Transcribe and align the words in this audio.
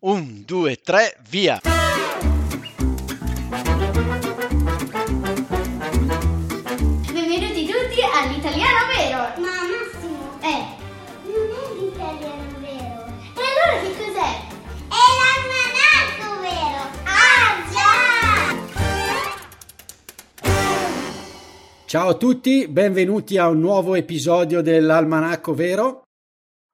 Un, 0.00 0.44
due, 0.46 0.76
tre, 0.76 1.16
via! 1.28 1.60
Benvenuti 6.28 7.64
tutti 7.66 8.00
all'italiano 8.02 8.78
vero! 8.94 9.18
Ma 9.40 9.48
Massimo, 9.64 10.38
Eh, 10.42 10.62
non 11.24 11.48
è 11.48 11.72
l'italiano 11.80 12.58
vero, 12.60 13.06
e 13.34 13.40
allora 13.40 13.74
che 13.80 13.90
cos'è? 13.96 14.30
è 14.88 15.02
l'almanacco 16.20 16.28
vero! 16.42 16.82
Ah 17.04 17.48
già! 17.72 17.90
Ciao 21.86 22.08
a 22.10 22.14
tutti, 22.14 22.68
benvenuti 22.68 23.38
a 23.38 23.48
un 23.48 23.60
nuovo 23.60 23.94
episodio 23.94 24.60
dell'Almanacco 24.60 25.54
Vero. 25.54 26.02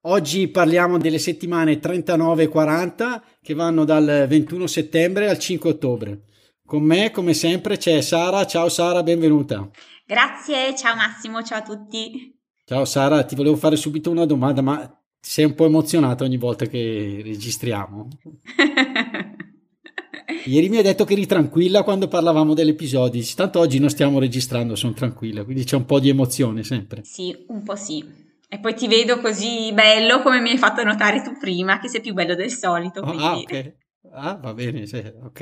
Oggi 0.07 0.48
parliamo 0.48 0.98
delle 0.98 1.18
settimane 1.18 1.79
39 1.79 2.43
e 2.43 2.48
40 2.48 3.25
che 3.41 3.54
vanno 3.54 3.84
dal 3.84 4.27
21 4.29 4.66
settembre 4.66 5.30
al 5.30 5.39
5 5.39 5.71
ottobre. 5.71 6.25
Con 6.63 6.82
me, 6.82 7.11
come 7.11 7.32
sempre, 7.32 7.79
c'è 7.79 8.03
Sara. 8.03 8.44
Ciao 8.44 8.68
Sara, 8.68 9.03
benvenuta. 9.03 9.67
Grazie, 10.04 10.77
ciao 10.77 10.94
Massimo, 10.94 11.43
ciao 11.43 11.61
a 11.61 11.63
tutti. 11.63 12.39
Ciao 12.67 12.85
Sara, 12.85 13.22
ti 13.22 13.35
volevo 13.35 13.57
fare 13.57 13.77
subito 13.77 14.11
una 14.11 14.27
domanda, 14.27 14.61
ma 14.61 15.03
sei 15.18 15.46
un 15.46 15.54
po' 15.54 15.64
emozionata 15.64 16.22
ogni 16.22 16.36
volta 16.36 16.66
che 16.66 17.22
registriamo? 17.25 18.08
Ieri 20.44 20.68
mi 20.68 20.77
hai 20.77 20.82
detto 20.82 21.07
che 21.07 21.14
eri 21.14 21.25
tranquilla 21.25 21.82
quando 21.82 22.08
parlavamo 22.08 22.52
degli 22.52 22.68
episodi, 22.68 23.25
tanto 23.35 23.58
oggi 23.58 23.79
non 23.79 23.89
stiamo 23.89 24.18
registrando, 24.18 24.77
sono 24.77 24.93
tranquilla, 24.93 25.44
quindi 25.44 25.64
c'è 25.64 25.77
un 25.77 25.86
po' 25.86 25.99
di 25.99 26.11
emozione 26.11 26.63
sempre. 26.63 27.00
sì, 27.05 27.35
un 27.49 27.63
po' 27.63 27.75
sì. 27.75 28.24
E 28.54 28.61
poi 28.61 28.72
ti 28.76 28.86
vedo 28.86 29.18
così 29.18 29.72
bello 29.72 30.22
come 30.22 30.40
mi 30.40 30.50
hai 30.50 30.58
fatto 30.58 30.85
notare 30.85 31.22
tu 31.22 31.36
prima, 31.40 31.81
che 31.81 31.89
sei 31.89 32.00
più 32.00 32.12
bello 32.12 32.36
del 32.36 32.53
solito. 32.53 33.03
Quindi... 33.03 33.25
Ah, 33.25 33.36
ok. 33.36 33.72
Ah, 34.12 34.39
va 34.41 34.55
bene, 34.55 34.86
sì, 34.86 35.03
ok. 35.25 35.41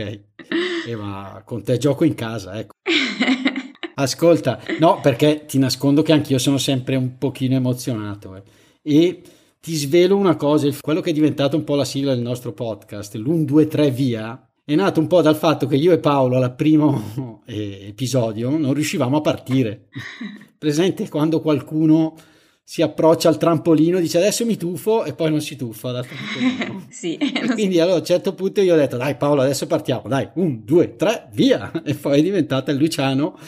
Eh, 0.87 0.97
ma 0.97 1.43
con 1.45 1.63
te 1.63 1.77
gioco 1.77 2.05
in 2.05 2.15
casa, 2.15 2.59
ecco. 2.59 2.73
Ascolta, 3.97 4.59
no, 4.81 5.01
perché 5.03 5.45
ti 5.45 5.59
nascondo 5.59 6.01
che 6.01 6.13
anch'io 6.13 6.39
sono 6.39 6.57
sempre 6.57 6.97
un 6.97 7.19
pochino 7.19 7.55
emozionato. 7.55 8.35
eh. 8.35 8.43
E 8.81 9.23
ti 9.61 9.75
svelo 9.75 10.17
una 10.17 10.37
cosa, 10.37 10.71
quello 10.81 11.03
che 11.03 11.11
è 11.11 11.13
diventato 11.13 11.55
un 11.55 11.65
po' 11.65 11.75
la 11.75 11.85
sigla 11.85 12.15
del 12.15 12.23
nostro 12.23 12.55
podcast, 12.55 13.15
l'1, 13.17 13.45
2, 13.45 13.67
3 13.67 13.91
via, 13.91 14.51
è 14.65 14.75
nato 14.75 15.01
un 15.01 15.07
po' 15.07 15.21
dal 15.21 15.37
fatto 15.37 15.67
che 15.67 15.77
io 15.77 15.93
e 15.93 15.99
Paolo 15.99 16.39
al 16.39 16.55
primo 16.55 17.43
eh, 17.45 17.89
episodio 17.89 18.57
non 18.57 18.73
riuscivamo 18.73 19.19
a 19.19 19.21
partire. 19.21 19.89
Presente 20.57 21.11
quando 21.11 21.43
qualcuno 21.43 22.15
si 22.73 22.81
approccia 22.81 23.29
al 23.29 23.37
trampolino, 23.37 24.01
dice 24.01 24.17
adesso 24.17 24.47
mi 24.47 24.57
tuffo 24.57 25.05
e 25.05 25.13
poi 25.13 25.29
non 25.29 25.43
si 25.43 25.57
tuffa 25.57 25.91
dal 25.91 26.07
trampolino. 26.07 26.87
sì, 26.89 27.19
quindi 27.53 27.79
allora 27.79 27.97
a 27.97 27.99
un 27.99 28.05
certo 28.07 28.33
punto 28.33 28.63
io 28.63 28.73
ho 28.73 28.79
detto 28.79 28.97
dai 28.97 29.15
Paolo 29.15 29.43
adesso 29.43 29.67
partiamo, 29.67 30.09
dai, 30.09 30.31
un, 30.37 30.65
due, 30.65 30.97
tre, 30.97 31.29
via! 31.33 31.71
E 31.85 31.95
poi 31.95 32.21
è 32.21 32.23
diventata 32.23 32.71
il 32.71 32.79
Luciano, 32.79 33.39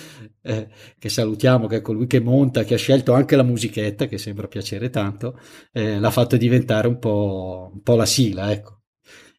eh, 0.42 0.68
che 0.98 1.08
salutiamo, 1.08 1.66
che 1.68 1.76
è 1.76 1.80
colui 1.80 2.06
che 2.06 2.20
monta, 2.20 2.64
che 2.64 2.74
ha 2.74 2.76
scelto 2.76 3.14
anche 3.14 3.34
la 3.34 3.44
musichetta, 3.44 4.04
che 4.04 4.18
sembra 4.18 4.46
piacere 4.46 4.90
tanto, 4.90 5.40
eh, 5.72 5.98
l'ha 5.98 6.10
fatto 6.10 6.36
diventare 6.36 6.86
un 6.86 6.98
po', 6.98 7.70
un 7.72 7.80
po' 7.80 7.96
la 7.96 8.04
sigla, 8.04 8.52
ecco. 8.52 8.80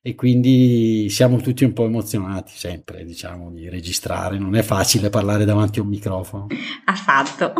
E 0.01 0.15
quindi 0.15 1.11
siamo 1.11 1.37
tutti 1.37 1.63
un 1.63 1.73
po' 1.73 1.85
emozionati 1.85 2.53
sempre, 2.55 3.05
diciamo, 3.05 3.51
di 3.51 3.69
registrare, 3.69 4.39
non 4.39 4.55
è 4.55 4.63
facile 4.63 5.11
parlare 5.11 5.45
davanti 5.45 5.77
a 5.77 5.83
un 5.83 5.89
microfono. 5.89 6.47
affatto. 6.85 7.53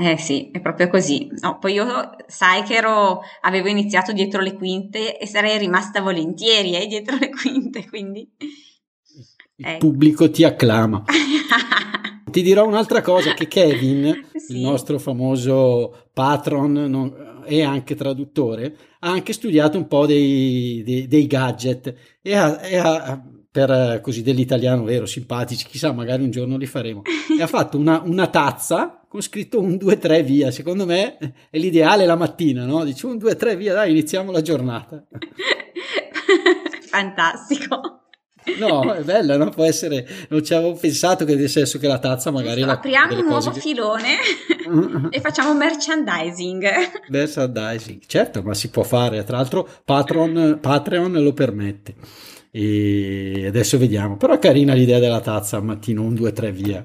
Eh 0.00 0.16
sì, 0.16 0.50
è 0.52 0.60
proprio 0.60 0.88
così. 0.88 1.28
No, 1.40 1.58
poi 1.58 1.72
io 1.72 1.86
sai 2.28 2.62
che 2.62 2.74
ero, 2.76 3.20
avevo 3.40 3.66
iniziato 3.68 4.12
dietro 4.12 4.40
le 4.40 4.54
quinte 4.54 5.18
e 5.18 5.26
sarei 5.26 5.58
rimasta 5.58 6.00
volentieri 6.00 6.76
eh, 6.76 6.86
dietro 6.86 7.16
le 7.18 7.30
quinte, 7.30 7.84
quindi... 7.88 8.30
Il 9.56 9.66
Eh. 9.66 9.76
pubblico 9.78 10.30
ti 10.30 10.44
acclama. 10.44 11.02
Ti 12.30 12.42
dirò 12.42 12.64
un'altra 12.66 13.00
cosa, 13.00 13.32
che 13.34 13.48
Kevin, 13.48 14.26
Sì. 14.36 14.52
il 14.52 14.60
nostro 14.60 14.98
famoso 14.98 16.10
patron 16.12 16.72
non- 16.72 17.42
e 17.46 17.62
anche 17.62 17.94
traduttore, 17.96 18.76
ha 19.00 19.08
anche 19.10 19.32
studiato 19.32 19.78
un 19.78 19.88
po' 19.88 20.04
dei, 20.06 20.82
dei- 20.84 21.08
dei 21.08 21.26
gadget 21.26 22.18
e 22.22 22.34
ha, 22.36 22.60
e 22.62 22.76
ha- 22.76 23.20
per 23.58 23.70
eh, 23.70 24.00
così 24.00 24.22
dell'italiano 24.22 24.84
vero, 24.84 25.04
simpatici, 25.04 25.66
chissà, 25.66 25.90
magari 25.90 26.22
un 26.22 26.30
giorno 26.30 26.56
li 26.56 26.66
faremo. 26.66 27.02
E 27.36 27.42
ha 27.42 27.46
fatto 27.48 27.76
una, 27.76 28.00
una 28.04 28.28
tazza 28.28 29.00
con 29.08 29.20
scritto 29.20 29.58
un 29.58 29.76
2 29.76 29.98
3 29.98 30.22
via. 30.22 30.52
Secondo 30.52 30.86
me 30.86 31.18
è 31.50 31.58
l'ideale 31.58 32.06
la 32.06 32.14
mattina, 32.14 32.64
no? 32.64 32.84
Dici 32.84 33.04
un 33.04 33.18
2 33.18 33.34
3 33.34 33.56
via, 33.56 33.74
dai, 33.74 33.90
iniziamo 33.90 34.30
la 34.30 34.42
giornata. 34.42 35.02
Fantastico. 36.86 38.02
No, 38.58 38.94
è 38.94 39.02
bella, 39.02 39.36
no? 39.36 39.50
Può 39.50 39.64
essere, 39.64 40.06
non 40.28 40.42
ci 40.44 40.54
avevo 40.54 40.74
pensato 40.74 41.24
che 41.24 41.34
nel 41.34 41.50
senso 41.50 41.78
che 41.78 41.88
la 41.88 41.98
tazza 41.98 42.30
magari 42.30 42.60
la, 42.60 42.74
Apriamo 42.74 43.18
un 43.18 43.26
nuovo 43.26 43.50
che- 43.50 43.60
filone 43.60 44.16
e 45.10 45.20
facciamo 45.20 45.52
merchandising. 45.52 46.64
Merchandising, 47.08 48.02
certo, 48.06 48.40
ma 48.42 48.54
si 48.54 48.70
può 48.70 48.84
fare. 48.84 49.24
Tra 49.24 49.36
l'altro, 49.36 49.68
Patreon, 49.84 50.58
Patreon 50.60 51.12
lo 51.20 51.32
permette. 51.32 51.94
E 52.60 53.46
adesso 53.46 53.78
vediamo. 53.78 54.16
Però 54.16 54.34
è 54.34 54.38
carina 54.40 54.74
l'idea 54.74 54.98
della 54.98 55.20
tazza 55.20 55.56
al 55.56 55.64
mattino, 55.64 56.02
un 56.02 56.14
2 56.14 56.32
3 56.32 56.50
via. 56.50 56.84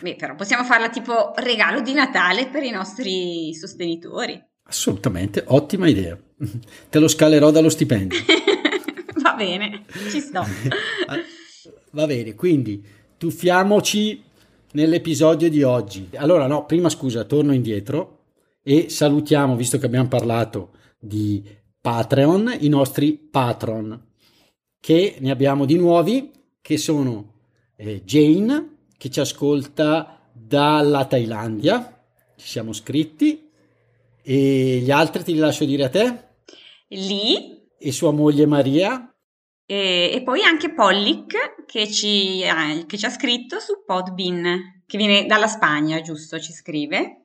Beh, 0.00 0.16
però 0.16 0.34
possiamo 0.34 0.64
farla 0.64 0.88
tipo 0.88 1.32
regalo 1.36 1.80
di 1.82 1.92
Natale 1.92 2.48
per 2.48 2.64
i 2.64 2.70
nostri 2.70 3.54
sostenitori. 3.54 4.42
Assolutamente, 4.64 5.44
ottima 5.46 5.86
idea. 5.86 6.18
Te 6.90 6.98
lo 6.98 7.06
scalerò 7.06 7.52
dallo 7.52 7.68
stipendio. 7.68 8.18
Va 9.22 9.34
bene, 9.34 9.84
ci 10.10 10.18
sto. 10.18 10.42
Va 11.92 12.06
bene, 12.06 12.34
quindi 12.34 12.84
tuffiamoci 13.16 14.20
nell'episodio 14.72 15.48
di 15.48 15.62
oggi. 15.62 16.08
Allora, 16.14 16.48
no, 16.48 16.66
prima 16.66 16.88
scusa, 16.88 17.22
torno 17.22 17.54
indietro 17.54 18.24
e 18.64 18.88
salutiamo, 18.88 19.54
visto 19.54 19.78
che 19.78 19.86
abbiamo 19.86 20.08
parlato 20.08 20.70
di 20.98 21.40
Patreon, 21.80 22.56
i 22.58 22.68
nostri 22.68 23.12
patron, 23.12 24.10
che 24.82 25.14
ne 25.20 25.30
abbiamo 25.30 25.64
di 25.64 25.76
nuovi, 25.76 26.32
che 26.60 26.76
sono 26.76 27.34
eh, 27.76 28.02
Jane, 28.02 28.78
che 28.98 29.10
ci 29.10 29.20
ascolta 29.20 30.28
dalla 30.32 31.04
Thailandia, 31.04 32.04
ci 32.34 32.48
siamo 32.48 32.72
scritti, 32.72 33.48
e 34.20 34.80
gli 34.82 34.90
altri 34.90 35.22
te 35.22 35.30
li 35.30 35.38
lascio 35.38 35.64
dire 35.64 35.84
a 35.84 35.88
te, 35.88 36.30
Lì 36.88 37.62
e 37.78 37.92
sua 37.92 38.10
moglie 38.10 38.44
Maria, 38.44 39.08
e, 39.64 40.10
e 40.12 40.22
poi 40.24 40.42
anche 40.42 40.74
Pollic 40.74 41.64
che 41.64 41.88
ci, 41.88 42.44
ha- 42.44 42.84
che 42.84 42.98
ci 42.98 43.06
ha 43.06 43.10
scritto 43.10 43.60
su 43.60 43.84
Podbean, 43.86 44.82
che 44.84 44.96
viene 44.96 45.26
dalla 45.26 45.46
Spagna, 45.46 46.00
giusto? 46.00 46.40
Ci 46.40 46.52
scrive. 46.52 47.21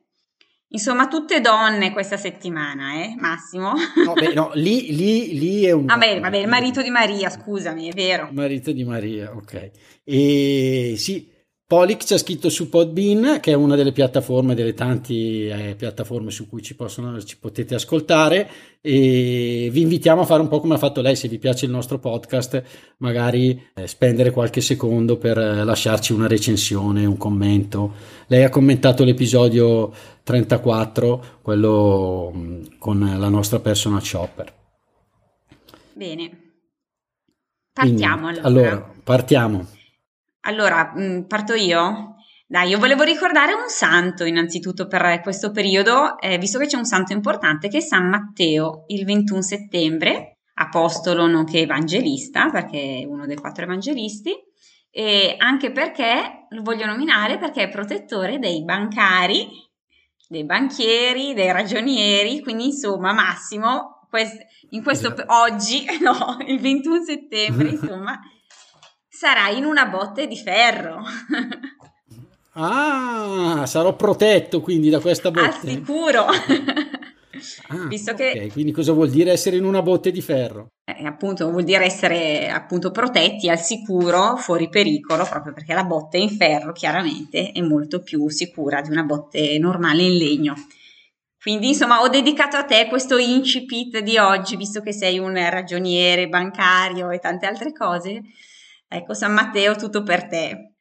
Insomma, 0.70 1.08
tutte 1.08 1.40
donne 1.40 1.92
questa 1.92 2.18
settimana, 2.18 3.02
eh, 3.02 3.14
Massimo? 3.18 3.72
No, 4.04 4.12
beh, 4.12 4.34
no, 4.34 4.50
lì, 4.54 4.94
lì, 4.94 5.38
lì 5.38 5.64
è 5.64 5.70
un... 5.70 5.86
Vabbè, 5.86 6.20
vabbè, 6.20 6.36
il 6.36 6.46
marito 6.46 6.82
di 6.82 6.90
Maria, 6.90 7.30
scusami, 7.30 7.88
è 7.88 7.94
vero. 7.94 8.28
Marito 8.32 8.70
di 8.72 8.84
Maria, 8.84 9.34
ok. 9.34 9.70
E 10.04 10.94
sì, 10.98 11.26
Polic 11.68 12.02
ci 12.02 12.14
ha 12.14 12.18
scritto 12.18 12.48
su 12.48 12.70
Podbean, 12.70 13.40
che 13.42 13.50
è 13.50 13.54
una 13.54 13.76
delle 13.76 13.92
piattaforme, 13.92 14.54
delle 14.54 14.72
tante 14.72 15.12
eh, 15.12 15.74
piattaforme 15.76 16.30
su 16.30 16.48
cui 16.48 16.62
ci, 16.62 16.74
possono, 16.74 17.22
ci 17.22 17.38
potete 17.38 17.74
ascoltare. 17.74 18.48
E 18.80 19.68
vi 19.70 19.82
invitiamo 19.82 20.22
a 20.22 20.24
fare 20.24 20.40
un 20.40 20.48
po' 20.48 20.60
come 20.60 20.76
ha 20.76 20.78
fatto 20.78 21.02
lei, 21.02 21.14
se 21.14 21.28
vi 21.28 21.36
piace 21.36 21.66
il 21.66 21.70
nostro 21.70 21.98
podcast, 21.98 22.62
magari 23.00 23.68
eh, 23.74 23.86
spendere 23.86 24.30
qualche 24.30 24.62
secondo 24.62 25.18
per 25.18 25.36
eh, 25.36 25.62
lasciarci 25.62 26.14
una 26.14 26.26
recensione, 26.26 27.04
un 27.04 27.18
commento. 27.18 27.92
Lei 28.28 28.44
ha 28.44 28.48
commentato 28.48 29.04
l'episodio 29.04 29.92
34, 30.22 31.40
quello 31.42 32.30
mh, 32.32 32.78
con 32.78 32.98
la 32.98 33.28
nostra 33.28 33.58
personal 33.58 34.02
shopper. 34.02 34.54
Bene. 35.92 36.30
Quindi, 37.74 38.00
Partiamo 38.00 38.28
allora. 38.28 38.42
allora, 38.46 38.94
partiamo. 39.04 39.76
Allora, 40.48 40.92
mh, 40.94 41.26
parto 41.26 41.52
io? 41.52 42.14
Dai, 42.46 42.70
io 42.70 42.78
volevo 42.78 43.02
ricordare 43.02 43.52
un 43.52 43.68
santo 43.68 44.24
innanzitutto 44.24 44.86
per 44.86 45.20
questo 45.20 45.50
periodo, 45.50 46.18
eh, 46.18 46.38
visto 46.38 46.58
che 46.58 46.64
c'è 46.64 46.78
un 46.78 46.86
santo 46.86 47.12
importante 47.12 47.68
che 47.68 47.76
è 47.76 47.80
San 47.80 48.08
Matteo, 48.08 48.84
il 48.86 49.04
21 49.04 49.42
settembre, 49.42 50.38
apostolo 50.54 51.26
nonché 51.26 51.60
evangelista, 51.60 52.48
perché 52.48 53.00
è 53.00 53.04
uno 53.04 53.26
dei 53.26 53.36
quattro 53.36 53.64
evangelisti, 53.64 54.32
e 54.90 55.34
anche 55.36 55.70
perché 55.70 56.46
lo 56.48 56.62
voglio 56.62 56.86
nominare 56.86 57.36
perché 57.36 57.64
è 57.64 57.68
protettore 57.68 58.38
dei 58.38 58.64
bancari, 58.64 59.46
dei 60.28 60.46
banchieri, 60.46 61.34
dei 61.34 61.52
ragionieri, 61.52 62.40
quindi 62.40 62.68
insomma 62.68 63.12
Massimo, 63.12 64.06
quest- 64.08 64.46
in 64.70 64.82
questo 64.82 65.12
Esatto. 65.12 65.34
oggi, 65.34 65.84
no, 66.00 66.38
il 66.46 66.58
21 66.58 67.02
settembre, 67.02 67.68
insomma, 67.76 68.18
sarai 69.18 69.56
in 69.58 69.64
una 69.64 69.86
botte 69.86 70.28
di 70.28 70.36
ferro. 70.36 71.02
Ah, 72.60 73.66
sarò 73.66 73.94
protetto 73.94 74.60
quindi 74.60 74.90
da 74.90 74.98
questa 74.98 75.30
botte. 75.30 75.46
Al 75.46 75.54
sicuro. 75.60 76.24
Ah, 77.68 77.86
Visto 77.86 78.12
ok, 78.12 78.16
che 78.16 78.48
quindi 78.50 78.72
cosa 78.72 78.90
vuol 78.92 79.10
dire 79.10 79.30
essere 79.30 79.54
in 79.56 79.64
una 79.64 79.80
botte 79.80 80.10
di 80.10 80.20
ferro? 80.20 80.66
eh, 80.84 81.06
appunto 81.06 81.48
vuol 81.50 81.62
dire 81.62 81.84
essere 81.84 82.50
appunto 82.50 82.90
protetti 82.90 83.48
al 83.48 83.60
sicuro, 83.60 84.34
fuori 84.36 84.68
pericolo, 84.68 85.24
proprio 85.24 85.52
perché 85.52 85.72
la 85.72 85.84
botte 85.84 86.18
in 86.18 86.30
ferro 86.30 86.72
chiaramente 86.72 87.52
è 87.52 87.60
molto 87.60 88.02
più 88.02 88.28
sicura 88.28 88.80
di 88.80 88.90
una 88.90 89.04
botte 89.04 89.56
normale 89.58 90.02
in 90.02 90.16
legno. 90.16 90.54
Quindi 91.40 91.68
insomma 91.68 92.00
ho 92.00 92.08
dedicato 92.08 92.56
a 92.56 92.64
te 92.64 92.86
questo 92.88 93.18
incipit 93.18 94.00
di 94.00 94.18
oggi, 94.18 94.56
visto 94.56 94.80
che 94.80 94.92
sei 94.92 95.18
un 95.20 95.34
ragioniere 95.34 96.28
bancario 96.28 97.10
e 97.10 97.20
tante 97.20 97.46
altre 97.46 97.72
cose. 97.72 98.20
Ecco, 98.88 99.14
San 99.14 99.32
Matteo, 99.32 99.74
tutto 99.76 100.02
per 100.02 100.26
te. 100.26 100.72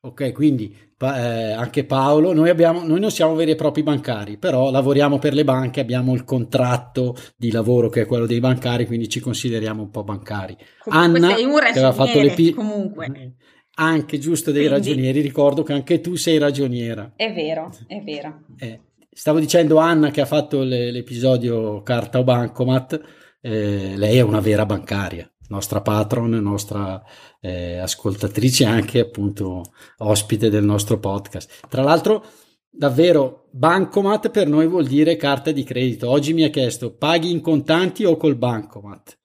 Ok, 0.00 0.32
quindi 0.32 0.74
eh, 1.00 1.06
anche 1.52 1.84
Paolo, 1.84 2.32
noi, 2.32 2.50
abbiamo, 2.50 2.84
noi 2.84 3.00
non 3.00 3.10
siamo 3.10 3.34
veri 3.34 3.50
e 3.52 3.54
propri 3.56 3.82
bancari, 3.82 4.36
però 4.38 4.70
lavoriamo 4.70 5.18
per 5.18 5.34
le 5.34 5.44
banche, 5.44 5.80
abbiamo 5.80 6.14
il 6.14 6.24
contratto 6.24 7.16
di 7.36 7.50
lavoro 7.50 7.88
che 7.88 8.02
è 8.02 8.06
quello 8.06 8.26
dei 8.26 8.38
bancari, 8.40 8.86
quindi 8.86 9.08
ci 9.08 9.18
consideriamo 9.20 9.82
un 9.82 9.90
po' 9.90 10.04
bancari. 10.04 10.56
Comunque 10.84 11.18
Anna, 11.18 11.34
sei 11.34 11.44
un 11.44 11.58
che 11.58 11.68
aveva 11.70 11.92
fatto 11.92 12.20
le 12.20 12.30
pi- 12.30 12.52
comunque. 12.52 13.34
Anche 13.80 14.18
giusto 14.18 14.50
dei 14.50 14.66
Quindi- 14.66 14.88
ragionieri, 14.88 15.20
ricordo 15.20 15.62
che 15.62 15.72
anche 15.72 16.00
tu 16.00 16.16
sei 16.16 16.38
ragioniera. 16.38 17.12
È 17.16 17.32
vero, 17.32 17.72
è 17.86 18.00
vero. 18.02 18.40
Eh, 18.58 18.80
stavo 19.10 19.38
dicendo 19.40 19.78
Anna 19.78 20.10
che 20.10 20.20
ha 20.20 20.26
fatto 20.26 20.62
le- 20.62 20.90
l'episodio 20.90 21.82
Carta 21.82 22.18
o 22.18 22.24
Bancomat, 22.24 23.00
eh, 23.40 23.94
lei 23.96 24.16
è 24.16 24.20
una 24.20 24.40
vera 24.40 24.66
bancaria, 24.66 25.30
nostra 25.48 25.80
patron, 25.80 26.30
nostra 26.30 27.02
eh, 27.40 27.78
ascoltatrice 27.78 28.64
anche 28.64 29.00
appunto 29.00 29.72
ospite 29.98 30.50
del 30.50 30.64
nostro 30.64 30.98
podcast. 30.98 31.66
Tra 31.68 31.82
l'altro, 31.82 32.24
davvero, 32.70 33.48
Bancomat 33.50 34.30
per 34.30 34.46
noi 34.46 34.68
vuol 34.68 34.86
dire 34.86 35.16
carta 35.16 35.50
di 35.50 35.64
credito. 35.64 36.08
Oggi 36.08 36.32
mi 36.32 36.44
ha 36.44 36.50
chiesto 36.50 36.94
paghi 36.94 37.30
in 37.30 37.40
contanti 37.40 38.04
o 38.04 38.16
col 38.16 38.36
Bancomat? 38.36 39.16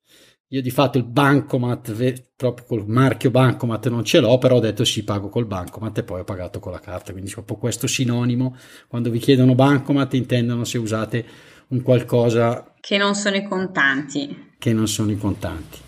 Io 0.54 0.62
di 0.62 0.70
fatto 0.70 1.00
il 1.00 1.04
Bancomat, 1.06 2.24
proprio 2.36 2.66
col 2.68 2.88
marchio 2.88 3.32
Bancomat 3.32 3.90
non 3.90 4.04
ce 4.04 4.20
l'ho, 4.20 4.38
però 4.38 4.58
ho 4.58 4.60
detto 4.60 4.86
sì, 4.86 5.04
pago 5.04 5.28
col 5.28 5.48
Bancomat 5.48 5.98
e 5.98 6.04
poi 6.04 6.20
ho 6.20 6.24
pagato 6.24 6.60
con 6.60 6.72
la 6.72 6.80
carta. 6.80 7.12
Quindi 7.12 7.34
po' 7.44 7.58
questo 7.58 7.88
sinonimo. 7.88 8.56
Quando 8.88 9.10
vi 9.10 9.18
chiedono 9.18 9.56
Bancomat 9.56 10.14
intendono 10.14 10.64
se 10.64 10.78
usate 10.78 11.26
un 11.70 11.82
qualcosa 11.82 12.72
Che 12.80 12.98
non 12.98 13.16
sono 13.16 13.36
i 13.36 13.44
contanti. 13.48 14.52
che 14.60 14.74
non 14.74 14.88
sono 14.88 15.12
i 15.12 15.18
contanti. 15.18 15.83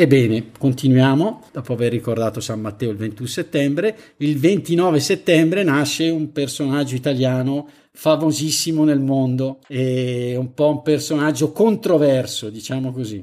Ebbene, 0.00 0.52
continuiamo, 0.56 1.42
dopo 1.52 1.74
aver 1.74 1.92
ricordato 1.92 2.40
San 2.40 2.58
Matteo 2.58 2.90
il 2.90 2.96
21 2.96 3.28
settembre, 3.28 3.98
il 4.16 4.38
29 4.38 4.98
settembre 4.98 5.62
nasce 5.62 6.08
un 6.08 6.32
personaggio 6.32 6.94
italiano 6.94 7.68
famosissimo 7.92 8.84
nel 8.84 9.00
mondo, 9.00 9.58
e 9.68 10.36
un 10.38 10.54
po' 10.54 10.70
un 10.70 10.80
personaggio 10.80 11.52
controverso, 11.52 12.48
diciamo 12.48 12.92
così. 12.92 13.22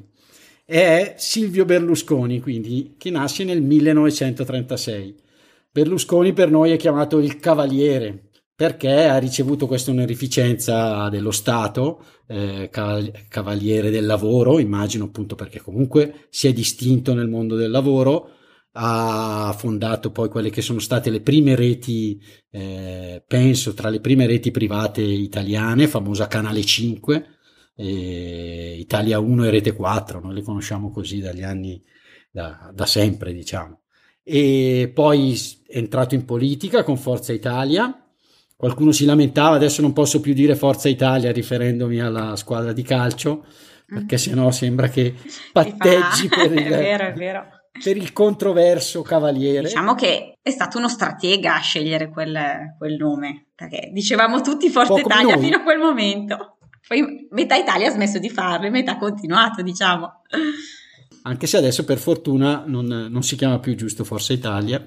È 0.64 1.16
Silvio 1.18 1.66
Berlusconi, 1.66 2.40
quindi, 2.42 2.94
che 3.00 3.10
nasce 3.10 3.44
nel 3.44 3.64
1936. 3.64 5.16
Berlusconi 5.72 6.32
per 6.32 6.52
noi 6.52 6.70
è 6.74 6.78
chiamato 6.78 7.18
il 7.18 7.40
Cavaliere, 7.40 8.27
perché 8.58 9.06
ha 9.06 9.20
ricevuto 9.20 9.68
questa 9.68 9.92
onorificenza 9.92 11.10
dello 11.10 11.30
Stato, 11.30 12.04
eh, 12.26 12.70
caval- 12.72 13.28
cavaliere 13.30 13.92
del 13.92 14.08
lavoro, 14.08 14.58
immagino 14.58 15.04
appunto 15.06 15.36
perché 15.36 15.62
comunque 15.62 16.26
si 16.32 16.48
è 16.48 16.54
distinto 16.54 17.14
nel 17.14 17.28
mondo 17.30 17.56
del 17.56 17.70
lavoro, 17.70 18.32
ha 18.72 19.56
fondato 19.56 20.10
poi 20.10 20.28
quelle 20.30 20.50
che 20.50 20.64
sono 20.64 20.80
state 20.80 21.12
le 21.12 21.22
prime 21.22 21.54
reti, 21.54 22.20
eh, 22.50 23.24
penso 23.28 23.76
tra 23.76 23.90
le 23.90 24.00
prime 24.00 24.26
reti 24.26 24.50
private 24.50 25.04
italiane, 25.04 25.88
famosa 25.88 26.26
Canale 26.26 26.64
5, 26.64 27.26
eh, 27.76 28.76
Italia 28.80 29.20
1 29.20 29.46
e 29.46 29.50
Rete 29.52 29.74
4, 29.74 30.20
noi 30.20 30.34
le 30.34 30.42
conosciamo 30.42 30.90
così 30.90 31.20
dagli 31.20 31.44
anni, 31.44 31.80
da, 32.32 32.72
da 32.74 32.88
sempre 32.88 33.34
diciamo. 33.34 33.82
E 34.24 34.92
poi 34.92 35.40
è 35.68 35.78
entrato 35.78 36.16
in 36.16 36.26
politica 36.26 36.82
con 36.84 36.98
Forza 36.98 37.34
Italia, 37.34 38.02
Qualcuno 38.58 38.92
si 38.92 39.06
lamentava, 39.06 39.56
adesso 39.56 39.84
non 39.84 39.94
posso 39.94 40.20
più 40.20 40.34
dire 40.34 40.56
Forza 40.56 40.90
Italia 40.90 41.32
riferendomi 41.32 42.02
alla 42.02 42.36
squadra 42.36 42.74
di 42.74 42.82
calcio, 42.82 43.46
perché 43.86 44.18
sennò 44.18 44.50
sembra 44.50 44.88
che 44.88 45.14
patteggi 45.54 46.28
per 46.34 46.52
È 46.52 46.68
vero, 46.68 47.04
è 47.04 47.10
il, 47.10 47.14
vero. 47.14 47.48
per 47.84 47.96
il 47.96 48.12
controverso 48.14 49.04
cavaliere. 49.04 49.68
Diciamo 49.68 49.94
che 49.94 50.34
è 50.42 50.50
stato 50.50 50.80
uno 50.80 50.90
stratega 50.90 51.54
a 51.54 51.60
scegliere 51.60 52.10
quel, 52.10 52.74
quel 52.80 52.96
nome, 52.96 53.50
perché 53.54 53.92
dicevamo 53.94 54.42
tutti 54.42 54.70
Forza 54.70 55.00
Italia 55.00 55.36
noi. 55.36 55.44
fino 55.44 55.58
a 55.58 55.62
quel 55.62 55.78
momento. 55.78 56.58
Poi 56.88 57.28
metà 57.30 57.56
Italia 57.56 57.90
ha 57.90 57.92
smesso 57.92 58.18
di 58.18 58.32
farlo 58.32 58.66
e 58.66 58.70
metà 58.72 58.94
ha 58.94 58.98
continuato, 58.98 59.62
diciamo. 59.62 60.22
Anche 61.24 61.46
se 61.46 61.58
adesso 61.58 61.84
per 61.84 62.00
fortuna 62.00 62.64
non, 62.66 62.86
non 62.86 63.22
si 63.22 63.36
chiama 63.36 63.60
più 63.60 63.76
giusto 63.76 64.04
Forza 64.04 64.34
Italia. 64.34 64.84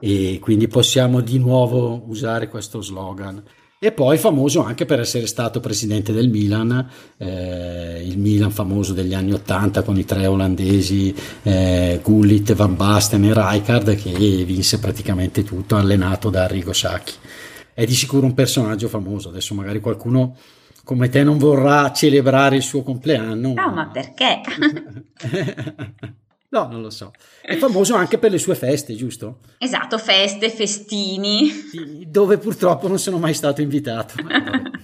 E 0.00 0.38
quindi 0.40 0.68
possiamo 0.68 1.20
di 1.20 1.38
nuovo 1.38 2.02
usare 2.06 2.48
questo 2.48 2.80
slogan. 2.80 3.42
E 3.82 3.92
poi 3.92 4.18
famoso 4.18 4.62
anche 4.62 4.84
per 4.84 5.00
essere 5.00 5.26
stato 5.26 5.58
presidente 5.58 6.12
del 6.12 6.28
Milan, 6.28 6.86
eh, 7.16 8.02
il 8.04 8.18
Milan 8.18 8.50
famoso 8.50 8.92
degli 8.92 9.14
anni 9.14 9.32
Ottanta 9.32 9.82
con 9.82 9.96
i 9.96 10.04
tre 10.04 10.26
olandesi, 10.26 11.14
eh, 11.42 11.98
Gullit, 12.02 12.52
Van 12.52 12.76
Basten 12.76 13.24
e 13.24 13.32
Rijkaard 13.32 13.94
che 13.96 14.10
vinse 14.44 14.78
praticamente 14.78 15.44
tutto, 15.44 15.76
allenato 15.76 16.28
da 16.28 16.44
Arrigo 16.44 16.74
Sacchi. 16.74 17.14
È 17.72 17.86
di 17.86 17.94
sicuro 17.94 18.26
un 18.26 18.34
personaggio 18.34 18.88
famoso, 18.88 19.30
adesso 19.30 19.54
magari 19.54 19.80
qualcuno 19.80 20.36
come 20.84 21.08
te 21.08 21.22
non 21.22 21.38
vorrà 21.38 21.90
celebrare 21.92 22.56
il 22.56 22.62
suo 22.62 22.82
compleanno. 22.82 23.54
No, 23.54 23.72
ma 23.72 23.88
perché? 23.88 24.40
no, 26.50 26.68
non 26.70 26.80
lo 26.82 26.90
so. 26.90 27.10
È 27.42 27.56
famoso 27.56 27.94
anche 27.94 28.18
per 28.18 28.30
le 28.30 28.38
sue 28.38 28.54
feste, 28.54 28.94
giusto? 28.94 29.38
Esatto, 29.58 29.98
feste, 29.98 30.50
festini. 30.50 31.48
Sì, 31.48 32.06
Dove 32.08 32.38
purtroppo 32.38 32.86
non 32.88 32.98
sono 32.98 33.18
mai 33.18 33.34
stato 33.34 33.60
invitato. 33.60 34.14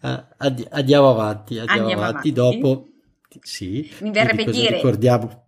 Ah, 0.00 0.28
andi- 0.38 0.66
Andiamo 0.70 1.10
avanti, 1.10 1.58
andiamo, 1.58 1.80
Andiamo 1.80 2.02
avanti. 2.02 2.30
avanti. 2.30 2.60
Dopo, 2.60 2.86
sì, 3.42 3.88
Mi 4.00 4.10
verrebbe 4.10 4.44
di 4.44 4.50
dire- 4.52 4.76
Ricordiamo. 4.76 5.44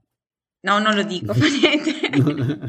No, 0.61 0.79
non 0.81 0.95
lo 0.95 1.03
dico, 1.03 1.33
fa 1.35 1.47
niente. 1.47 1.97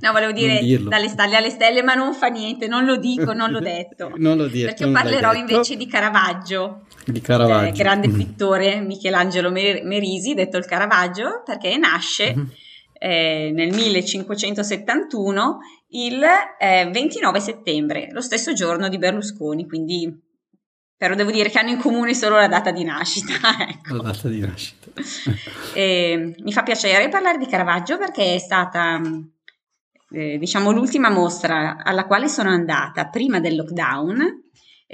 No, 0.00 0.12
volevo 0.12 0.32
dire 0.32 0.60
dalle 0.88 1.08
stalle 1.08 1.36
alle 1.36 1.50
stelle, 1.50 1.82
ma 1.82 1.94
non 1.94 2.12
fa 2.14 2.26
niente, 2.28 2.66
non 2.66 2.84
lo 2.84 2.96
dico, 2.96 3.32
non 3.32 3.50
l'ho 3.50 3.60
detto. 3.60 4.12
Non 4.16 4.36
lo 4.36 4.46
dire, 4.46 4.68
Perché 4.74 4.90
parlerò 4.90 5.32
detto. 5.32 5.52
invece 5.52 5.76
di 5.76 5.86
Caravaggio, 5.86 6.86
di 7.04 7.20
Caravaggio. 7.20 7.66
eh, 7.68 7.72
grande 7.72 8.08
Mm. 8.08 8.14
pittore 8.16 8.80
Michelangelo 8.80 9.50
Mer- 9.50 9.82
Merisi, 9.84 10.34
detto 10.34 10.56
il 10.56 10.64
Caravaggio, 10.66 11.42
perché 11.44 11.76
nasce 11.76 12.34
Mhm. 12.34 12.50
eh, 12.98 13.50
nel 13.54 13.72
1571 13.74 15.58
il 15.88 16.22
eh, 16.58 16.88
29 16.90 17.40
settembre, 17.40 18.08
lo 18.12 18.20
stesso 18.20 18.52
giorno 18.52 18.88
di 18.88 18.98
Berlusconi, 18.98 19.66
quindi 19.66 20.22
però 20.96 21.14
devo 21.14 21.30
dire 21.30 21.50
che 21.50 21.58
hanno 21.58 21.70
in 21.70 21.78
comune 21.78 22.14
solo 22.14 22.36
la 22.36 22.46
data 22.48 22.70
di 22.70 22.82
nascita. 22.84 23.34
ecco. 23.68 23.96
La 23.96 24.02
data 24.02 24.28
di 24.28 24.40
nascita. 24.40 24.90
Eh, 25.74 26.34
mi 26.38 26.52
fa 26.52 26.62
piacere 26.62 27.08
parlare 27.08 27.36
di 27.36 27.46
Caravaggio 27.46 27.98
perché 27.98 28.34
è 28.36 28.38
stata, 28.38 28.96
mh, 28.98 29.30
eh, 30.12 30.38
diciamo, 30.38 30.70
l'ultima 30.70 31.10
mostra 31.10 31.78
alla 31.82 32.06
quale 32.06 32.28
sono 32.28 32.48
andata 32.50 33.06
prima 33.08 33.40
del 33.40 33.56
lockdown. 33.56 34.43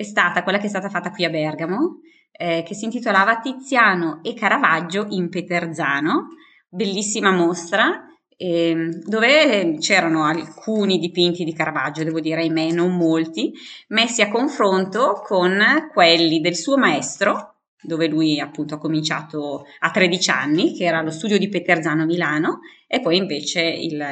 È 0.00 0.04
stata 0.04 0.42
quella 0.42 0.57
che 0.57 0.64
è 0.64 0.71
stata 0.71 0.88
fatta 0.88 1.11
qui 1.11 1.26
a 1.26 1.28
Bergamo, 1.28 2.00
eh, 2.33 2.62
che 2.66 2.73
si 2.73 2.87
intitolava 2.87 3.38
Tiziano 3.38 4.21
e 4.23 4.33
Caravaggio 4.33 5.09
in 5.11 5.28
Peterzano. 5.28 6.28
Bellissima 6.71 7.30
mostra 7.30 8.07
ehm, 8.35 9.02
dove 9.04 9.76
c'erano 9.78 10.25
alcuni 10.25 10.99
dipinti 10.99 11.45
di 11.45 11.52
Caravaggio, 11.52 12.02
devo 12.02 12.19
dire, 12.19 12.40
ahimè, 12.40 12.71
non 12.71 12.97
molti, 12.97 13.52
messi 13.88 14.23
a 14.23 14.30
confronto 14.30 15.21
con 15.23 15.61
quelli 15.92 16.40
del 16.40 16.57
suo 16.57 16.78
maestro, 16.78 17.57
dove 17.83 18.09
lui 18.09 18.40
appunto 18.40 18.76
ha 18.76 18.78
cominciato 18.78 19.66
a 19.80 19.90
13 19.90 20.30
anni, 20.30 20.75
che 20.75 20.85
era 20.85 21.02
lo 21.02 21.11
studio 21.11 21.37
di 21.37 21.50
Peterzano 21.50 22.04
a 22.04 22.07
Milano, 22.07 22.61
e 22.87 23.02
poi 23.02 23.19
invece 23.19 23.61
il, 23.61 24.02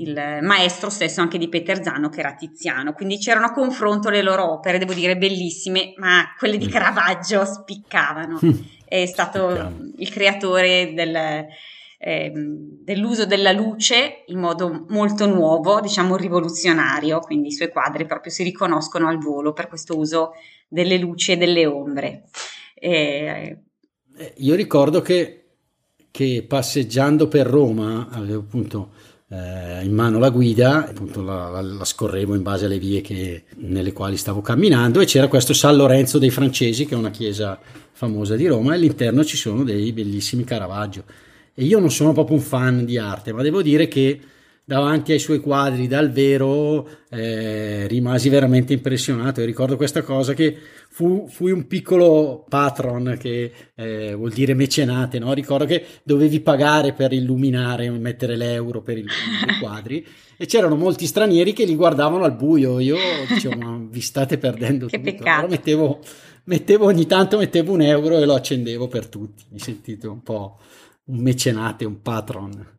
il 0.00 0.38
maestro 0.42 0.90
stesso 0.90 1.20
anche 1.20 1.38
di 1.38 1.48
Peterzano, 1.48 2.08
che 2.08 2.20
era 2.20 2.34
Tiziano. 2.34 2.92
Quindi 2.92 3.18
c'erano 3.18 3.46
a 3.46 3.52
confronto 3.52 4.10
le 4.10 4.22
loro 4.22 4.52
opere, 4.52 4.78
devo 4.78 4.94
dire, 4.94 5.16
bellissime, 5.16 5.94
ma 5.96 6.24
quelle 6.38 6.56
di 6.56 6.66
Mm. 6.66 6.70
Caravaggio 6.70 7.44
spiccavano. 7.44 8.38
È 8.88 9.04
stato 9.06 9.48
Spiccavano. 9.50 9.90
il 9.96 10.08
creatore 10.10 10.92
del, 10.94 11.46
ehm, 11.98 12.56
dell'uso 12.84 13.26
della 13.26 13.52
luce 13.52 14.22
in 14.28 14.38
modo 14.38 14.86
molto 14.88 15.26
nuovo, 15.26 15.80
diciamo 15.80 16.16
rivoluzionario, 16.16 17.18
quindi 17.20 17.48
i 17.48 17.52
suoi 17.52 17.68
quadri 17.70 18.06
proprio 18.06 18.32
si 18.32 18.42
riconoscono 18.44 19.08
al 19.08 19.18
volo 19.18 19.52
per 19.52 19.68
questo 19.68 19.96
uso 19.98 20.30
delle 20.68 20.96
luci 20.96 21.32
e 21.32 21.36
delle 21.36 21.66
ombre. 21.66 22.24
Eh, 22.74 23.58
Io 24.36 24.54
ricordo 24.54 25.00
che, 25.00 25.44
che 26.10 26.44
passeggiando 26.48 27.28
per 27.28 27.46
Roma 27.46 28.08
avevo 28.10 28.40
appunto 28.40 28.90
eh, 29.30 29.84
in 29.84 29.92
mano 29.92 30.18
la 30.18 30.30
guida, 30.30 30.86
appunto 30.88 31.22
la, 31.22 31.48
la, 31.48 31.60
la, 31.60 31.84
scorrevo 31.84 32.34
in 32.34 32.42
base 32.42 32.64
alle 32.64 32.78
vie 32.78 33.00
che, 33.00 33.44
nelle 33.56 33.92
quali 33.92 34.16
stavo 34.16 34.40
camminando 34.40 35.00
e 35.00 35.04
c'era 35.04 35.28
questo 35.28 35.52
San 35.52 35.76
Lorenzo 35.76 36.18
dei 36.18 36.30
Francesi, 36.30 36.86
che 36.86 36.94
è 36.94 36.98
una 36.98 37.10
chiesa 37.10 37.58
famosa 37.92 38.36
di 38.36 38.46
Roma, 38.46 38.72
e 38.72 38.76
all'interno 38.76 39.24
ci 39.24 39.36
sono 39.36 39.64
dei 39.64 39.92
bellissimi 39.92 40.44
Caravaggio. 40.44 41.04
E 41.54 41.64
io 41.64 41.78
non 41.78 41.90
sono 41.90 42.12
proprio 42.12 42.36
un 42.36 42.42
fan 42.42 42.84
di 42.84 42.96
arte, 42.96 43.32
ma 43.32 43.42
devo 43.42 43.62
dire 43.62 43.88
che 43.88 44.18
davanti 44.68 45.12
ai 45.12 45.18
suoi 45.18 45.40
quadri 45.40 45.86
dal 45.86 46.10
vero 46.10 46.86
eh, 47.08 47.86
rimasi 47.86 48.28
veramente 48.28 48.74
impressionato. 48.74 49.40
E 49.40 49.46
ricordo 49.46 49.76
questa 49.76 50.02
cosa 50.02 50.34
che 50.34 50.54
fu, 50.90 51.26
fui 51.26 51.52
un 51.52 51.66
piccolo 51.66 52.44
patron 52.46 53.16
che 53.18 53.50
eh, 53.74 54.12
vuol 54.12 54.30
dire 54.30 54.52
mecenate 54.52 55.18
no? 55.18 55.32
ricordo 55.32 55.64
che 55.64 55.86
dovevi 56.02 56.40
pagare 56.40 56.92
per 56.92 57.14
illuminare 57.14 57.88
mettere 57.88 58.36
l'euro 58.36 58.82
per 58.82 58.98
illuminare 58.98 59.52
i 59.52 59.56
quadri. 59.58 60.06
E 60.36 60.44
c'erano 60.44 60.76
molti 60.76 61.06
stranieri 61.06 61.54
che 61.54 61.64
li 61.64 61.74
guardavano 61.74 62.24
al 62.24 62.36
buio. 62.36 62.78
Io 62.78 62.96
dicevo 63.26 63.56
ma 63.56 63.80
vi 63.88 64.02
state 64.02 64.36
perdendo 64.36 64.84
che 64.84 64.98
tutto. 64.98 65.10
peccato. 65.10 65.30
allora 65.30 65.48
mettevo, 65.48 66.00
mettevo 66.44 66.84
ogni 66.84 67.06
tanto 67.06 67.38
mettevo 67.38 67.72
un 67.72 67.80
euro 67.80 68.18
e 68.18 68.26
lo 68.26 68.34
accendevo 68.34 68.86
per 68.86 69.06
tutti. 69.06 69.44
Mi 69.48 69.60
sentite 69.60 70.06
un 70.06 70.22
po' 70.22 70.58
un 71.04 71.20
mecenate 71.20 71.86
un 71.86 72.02
patron 72.02 72.76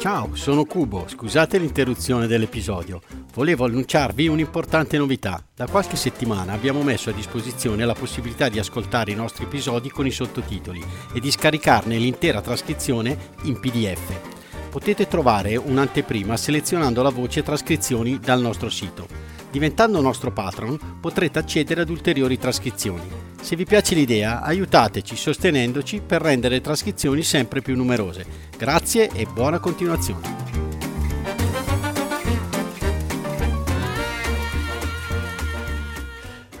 Ciao, 0.00 0.34
sono 0.34 0.64
Cubo, 0.64 1.06
scusate 1.06 1.58
l'interruzione 1.58 2.26
dell'episodio. 2.26 3.02
Volevo 3.34 3.66
annunciarvi 3.66 4.28
un'importante 4.28 4.96
novità. 4.96 5.44
Da 5.54 5.66
qualche 5.66 5.96
settimana 5.96 6.54
abbiamo 6.54 6.82
messo 6.82 7.10
a 7.10 7.12
disposizione 7.12 7.84
la 7.84 7.92
possibilità 7.92 8.48
di 8.48 8.58
ascoltare 8.58 9.10
i 9.10 9.14
nostri 9.14 9.44
episodi 9.44 9.90
con 9.90 10.06
i 10.06 10.10
sottotitoli 10.10 10.82
e 11.12 11.20
di 11.20 11.30
scaricarne 11.30 11.98
l'intera 11.98 12.40
trascrizione 12.40 13.14
in 13.42 13.60
PDF. 13.60 14.70
Potete 14.70 15.06
trovare 15.06 15.56
un'anteprima 15.56 16.34
selezionando 16.34 17.02
la 17.02 17.10
voce 17.10 17.42
trascrizioni 17.42 18.18
dal 18.18 18.40
nostro 18.40 18.70
sito. 18.70 19.06
Diventando 19.50 20.00
nostro 20.00 20.30
patron 20.30 20.78
potrete 21.00 21.40
accedere 21.40 21.80
ad 21.80 21.90
ulteriori 21.90 22.38
trascrizioni. 22.38 23.02
Se 23.40 23.56
vi 23.56 23.64
piace 23.64 23.94
l'idea, 23.94 24.42
aiutateci 24.42 25.16
sostenendoci 25.16 26.00
per 26.06 26.22
rendere 26.22 26.56
le 26.56 26.60
trascrizioni 26.60 27.22
sempre 27.22 27.60
più 27.60 27.74
numerose. 27.74 28.24
Grazie 28.56 29.10
e 29.12 29.26
buona 29.26 29.58
continuazione. 29.58 30.39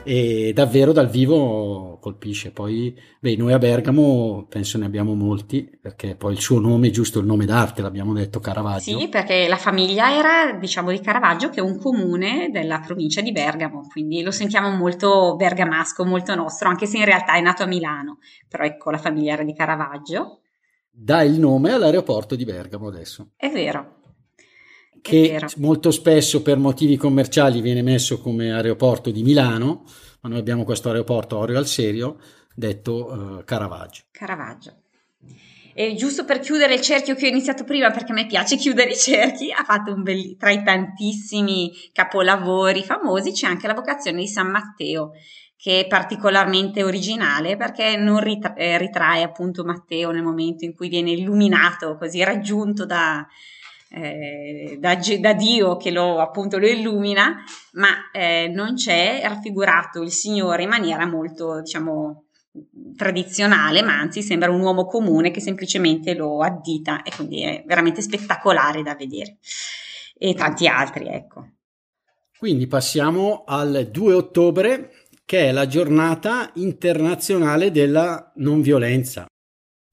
E 0.02 0.52
davvero 0.54 0.92
dal 0.92 1.08
vivo 1.08 1.98
colpisce. 2.00 2.50
Poi, 2.50 2.98
beh, 3.20 3.36
noi 3.36 3.52
a 3.52 3.58
Bergamo 3.58 4.46
penso 4.48 4.78
ne 4.78 4.86
abbiamo 4.86 5.14
molti, 5.14 5.78
perché 5.80 6.16
poi 6.16 6.32
il 6.32 6.40
suo 6.40 6.58
nome 6.58 6.88
è 6.88 6.90
giusto 6.90 7.18
il 7.18 7.26
nome 7.26 7.44
d'arte, 7.44 7.82
l'abbiamo 7.82 8.12
detto, 8.12 8.40
Caravaggio. 8.40 8.98
Sì, 8.98 9.08
perché 9.08 9.46
la 9.48 9.56
famiglia 9.56 10.14
era, 10.14 10.52
diciamo, 10.58 10.90
di 10.90 11.00
Caravaggio, 11.00 11.50
che 11.50 11.60
è 11.60 11.62
un 11.62 11.78
comune 11.78 12.50
della 12.50 12.80
provincia 12.80 13.20
di 13.20 13.32
Bergamo, 13.32 13.86
quindi 13.90 14.22
lo 14.22 14.30
sentiamo 14.30 14.70
molto 14.70 15.36
bergamasco, 15.36 16.04
molto 16.04 16.34
nostro, 16.34 16.68
anche 16.68 16.86
se 16.86 16.98
in 16.98 17.04
realtà 17.04 17.34
è 17.34 17.40
nato 17.40 17.62
a 17.62 17.66
Milano. 17.66 18.18
Però 18.48 18.64
ecco, 18.64 18.90
la 18.90 18.98
famiglia 18.98 19.34
era 19.34 19.44
di 19.44 19.54
Caravaggio. 19.54 20.40
Dà 20.90 21.22
il 21.22 21.38
nome 21.38 21.72
all'aeroporto 21.72 22.34
di 22.34 22.44
Bergamo 22.44 22.88
adesso. 22.88 23.30
È 23.36 23.48
vero, 23.48 23.99
che 25.00 25.38
molto 25.56 25.90
spesso 25.90 26.42
per 26.42 26.58
motivi 26.58 26.96
commerciali 26.96 27.60
viene 27.60 27.82
messo 27.82 28.20
come 28.20 28.52
aeroporto 28.52 29.10
di 29.10 29.22
Milano, 29.22 29.84
ma 30.20 30.28
noi 30.28 30.38
abbiamo 30.38 30.64
questo 30.64 30.88
aeroporto 30.88 31.38
Oreo 31.38 31.58
al 31.58 31.66
Serio, 31.66 32.18
detto 32.54 33.06
uh, 33.06 33.44
Caravaggio. 33.44 34.02
Caravaggio. 34.10 34.74
E 35.72 35.94
giusto 35.94 36.24
per 36.24 36.40
chiudere 36.40 36.74
il 36.74 36.80
cerchio 36.80 37.14
che 37.14 37.26
ho 37.26 37.30
iniziato 37.30 37.64
prima, 37.64 37.90
perché 37.90 38.12
a 38.12 38.14
me 38.14 38.26
piace 38.26 38.56
chiudere 38.56 38.90
i 38.90 38.96
cerchi, 38.96 39.50
ha 39.52 39.64
fatto 39.64 39.92
un 39.92 40.02
bel, 40.02 40.36
tra 40.36 40.50
i 40.50 40.62
tantissimi 40.62 41.72
capolavori 41.92 42.82
famosi, 42.84 43.32
c'è 43.32 43.46
anche 43.46 43.66
la 43.66 43.74
vocazione 43.74 44.20
di 44.20 44.26
San 44.26 44.50
Matteo, 44.50 45.12
che 45.56 45.80
è 45.80 45.86
particolarmente 45.86 46.82
originale 46.82 47.56
perché 47.56 47.96
non 47.96 48.20
ritra- 48.20 48.54
eh, 48.54 48.78
ritrae 48.78 49.22
appunto 49.22 49.62
Matteo 49.62 50.10
nel 50.10 50.22
momento 50.22 50.64
in 50.64 50.74
cui 50.74 50.88
viene 50.88 51.12
illuminato, 51.12 51.96
così 51.96 52.24
raggiunto 52.24 52.84
da, 52.84 53.26
eh, 53.92 54.76
da, 54.78 54.96
da, 55.18 55.32
Dio 55.34 55.76
che 55.76 55.90
lo, 55.90 56.20
appunto 56.20 56.58
lo 56.58 56.68
illumina, 56.68 57.42
ma 57.72 58.10
eh, 58.12 58.48
non 58.48 58.74
c'è 58.74 59.20
raffigurato 59.22 60.00
il 60.02 60.12
Signore 60.12 60.62
in 60.62 60.68
maniera 60.68 61.06
molto, 61.06 61.60
diciamo, 61.60 62.24
tradizionale, 62.96 63.82
ma 63.82 63.98
anzi 63.98 64.22
sembra 64.22 64.50
un 64.50 64.60
uomo 64.60 64.86
comune 64.86 65.30
che 65.30 65.40
semplicemente 65.40 66.14
lo 66.14 66.40
addita 66.40 67.02
e 67.02 67.10
quindi 67.14 67.42
è 67.42 67.64
veramente 67.66 68.00
spettacolare 68.00 68.82
da 68.82 68.94
vedere. 68.94 69.38
E 70.16 70.34
tanti 70.34 70.68
altri, 70.68 71.08
ecco. 71.08 71.48
Quindi 72.38 72.66
passiamo 72.66 73.42
al 73.44 73.88
2 73.90 74.14
ottobre, 74.14 74.92
che 75.24 75.48
è 75.48 75.52
la 75.52 75.66
giornata 75.66 76.50
internazionale 76.54 77.70
della 77.70 78.32
non 78.36 78.60
violenza 78.60 79.29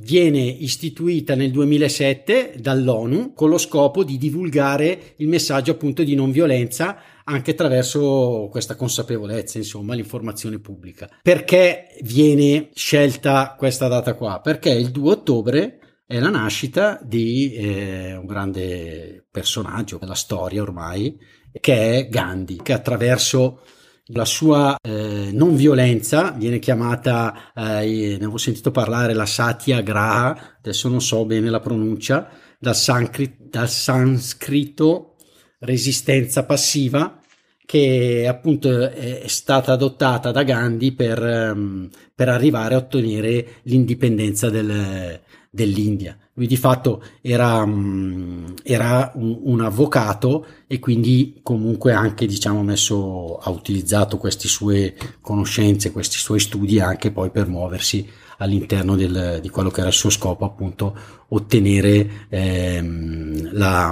viene 0.04 0.42
istituita 0.42 1.34
nel 1.34 1.50
2007 1.50 2.58
dall'ONU 2.60 3.34
con 3.34 3.50
lo 3.50 3.58
scopo 3.58 4.04
di 4.04 4.20
divulgare 4.20 5.16
il 5.18 5.27
messaggio 5.27 5.72
appunto 5.72 6.04
di 6.04 6.13
non 6.13 6.30
violenza 6.30 7.01
anche 7.24 7.51
attraverso 7.51 8.48
questa 8.51 8.75
consapevolezza, 8.75 9.58
insomma, 9.58 9.96
l'informazione 9.96 10.60
pubblica. 10.60 11.10
Perché 11.22 11.98
viene 12.04 12.70
scelta 12.75 13.56
questa 13.58 13.88
data 13.88 14.13
qua? 14.13 14.39
Perché 14.39 14.70
il 14.70 14.92
2 14.92 15.12
ottobre 15.12 15.80
è 16.06 16.20
la 16.20 16.30
nascita 16.30 17.00
di 17.04 17.54
eh, 17.54 18.16
un 18.16 18.27
grande 18.27 19.25
personaggio 19.30 19.98
della 19.98 20.13
storia 20.13 20.62
ormai, 20.62 21.18
che 21.60 21.98
è 21.98 22.08
Gandhi, 22.08 22.60
che 22.62 22.72
attraverso 22.72 23.62
la 24.08 24.26
sua 24.26 24.78
eh, 24.82 25.30
non 25.34 25.56
violenza 25.56 26.32
viene 26.32 26.60
chiamata, 26.60 27.52
eh, 27.54 28.12
ne 28.12 28.16
avevo 28.16 28.38
sentito 28.38 28.72
parlare, 28.72 29.14
la 29.14 29.26
Satyagraha, 29.26 30.58
adesso 30.60 30.88
non 30.88 31.02
so 31.02 31.26
bene 31.26 31.50
la 31.50 31.60
pronuncia, 31.60 32.30
dal, 32.60 32.76
sanscrit, 32.76 33.50
dal 33.50 33.70
sanscrito 33.70 35.16
resistenza 35.60 36.46
passiva, 36.46 37.20
che 37.66 38.26
appunto 38.30 38.90
è 38.90 39.28
stata 39.28 39.74
adottata 39.74 40.32
da 40.32 40.44
Gandhi 40.44 40.94
per, 40.94 41.22
um, 41.54 41.90
per 42.16 42.30
arrivare 42.30 42.76
a 42.76 42.78
ottenere 42.78 43.56
l'indipendenza 43.64 44.50
del, 44.50 45.20
dell'India. 45.50 46.18
Lui 46.38 46.46
di 46.46 46.56
fatto 46.56 47.03
era, 47.20 47.63
um, 47.63 48.53
era 48.62 49.12
un, 49.15 49.39
un, 49.41 49.62
avvocato 49.62 50.46
e 50.67 50.77
quindi 50.77 51.39
comunque 51.41 51.94
anche 51.94 52.27
diciamo 52.27 52.62
messo, 52.62 53.38
ha 53.38 53.50
utilizzato 53.50 54.17
queste 54.17 54.48
sue 54.48 54.96
conoscenze, 55.20 55.91
questi 55.91 56.17
suoi 56.17 56.39
studi 56.39 56.79
anche 56.79 57.12
poi 57.12 57.32
per 57.32 57.48
muoversi 57.48 58.08
all'interno 58.38 58.96
del, 58.96 59.39
di 59.41 59.50
quello 59.50 59.72
che 59.72 59.79
era 59.79 59.89
il 59.89 59.96
suo 59.96 60.12
scopo 60.12 60.46
appunto 60.46 60.96
ottenere 61.29 62.27
ehm, 62.29 63.53
la, 63.53 63.91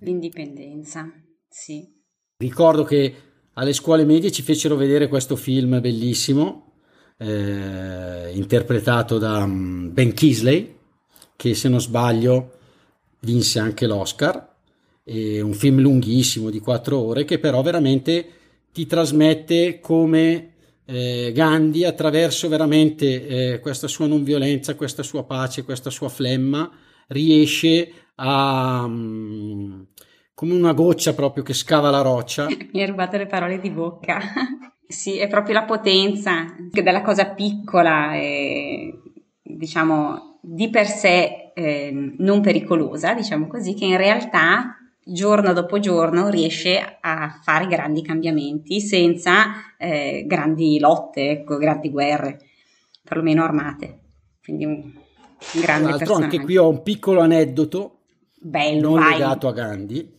l'indipendenza. 0.00 1.10
Sì. 1.48 1.82
Ricordo 2.36 2.84
che 2.84 3.14
alle 3.54 3.72
scuole 3.72 4.04
medie 4.04 4.30
ci 4.30 4.42
fecero 4.42 4.76
vedere 4.76 5.08
questo 5.08 5.34
film 5.34 5.80
bellissimo 5.80 6.74
eh, 7.16 8.32
interpretato 8.34 9.16
da 9.16 9.44
um, 9.44 9.94
Ben 9.94 10.12
Kisley 10.12 10.75
che 11.36 11.54
se 11.54 11.68
non 11.68 11.80
sbaglio 11.80 12.52
vinse 13.20 13.58
anche 13.58 13.86
l'Oscar, 13.86 14.54
è 15.04 15.40
un 15.40 15.52
film 15.52 15.80
lunghissimo 15.80 16.50
di 16.50 16.58
quattro 16.58 16.98
ore 16.98 17.24
che 17.24 17.38
però 17.38 17.62
veramente 17.62 18.28
ti 18.72 18.86
trasmette 18.86 19.78
come 19.78 20.54
eh, 20.84 21.32
Gandhi 21.34 21.84
attraverso 21.84 22.48
veramente 22.48 23.26
eh, 23.54 23.60
questa 23.60 23.88
sua 23.88 24.06
non 24.06 24.22
violenza, 24.22 24.74
questa 24.74 25.02
sua 25.02 25.24
pace, 25.24 25.64
questa 25.64 25.90
sua 25.90 26.08
flemma 26.08 26.70
riesce 27.08 27.92
a 28.16 28.84
um, 28.84 29.86
come 30.34 30.54
una 30.54 30.72
goccia 30.72 31.14
proprio 31.14 31.42
che 31.42 31.54
scava 31.54 31.90
la 31.90 32.02
roccia. 32.02 32.46
Mi 32.72 32.80
hai 32.80 32.86
rubato 32.86 33.16
le 33.16 33.26
parole 33.26 33.60
di 33.60 33.70
bocca. 33.70 34.20
sì, 34.86 35.18
è 35.18 35.28
proprio 35.28 35.54
la 35.54 35.64
potenza 35.64 36.54
della 36.70 37.02
cosa 37.02 37.26
piccola 37.26 38.14
e 38.14 38.92
diciamo 39.42 40.25
di 40.48 40.70
per 40.70 40.86
sé 40.86 41.50
eh, 41.54 42.14
non 42.18 42.40
pericolosa, 42.40 43.14
diciamo 43.14 43.48
così, 43.48 43.74
che 43.74 43.84
in 43.84 43.96
realtà 43.96 44.76
giorno 45.04 45.52
dopo 45.52 45.80
giorno 45.80 46.28
riesce 46.28 46.98
a 47.00 47.40
fare 47.42 47.66
grandi 47.66 48.00
cambiamenti 48.00 48.80
senza 48.80 49.74
eh, 49.76 50.22
grandi 50.24 50.78
lotte, 50.78 51.30
ecco, 51.30 51.56
grandi 51.56 51.90
guerre, 51.90 52.38
perlomeno 53.02 53.42
armate. 53.42 53.98
Quindi 54.40 54.64
un, 54.64 54.74
un 54.74 55.60
grande 55.60 55.88
Tra 55.88 55.96
l'altro 55.96 56.14
anche 56.14 56.40
qui 56.40 56.56
ho 56.56 56.68
un 56.68 56.82
piccolo 56.82 57.22
aneddoto 57.22 57.98
Bello, 58.38 58.90
non 58.90 59.00
vai. 59.00 59.12
legato 59.14 59.48
a 59.48 59.52
Gandhi. 59.52 60.14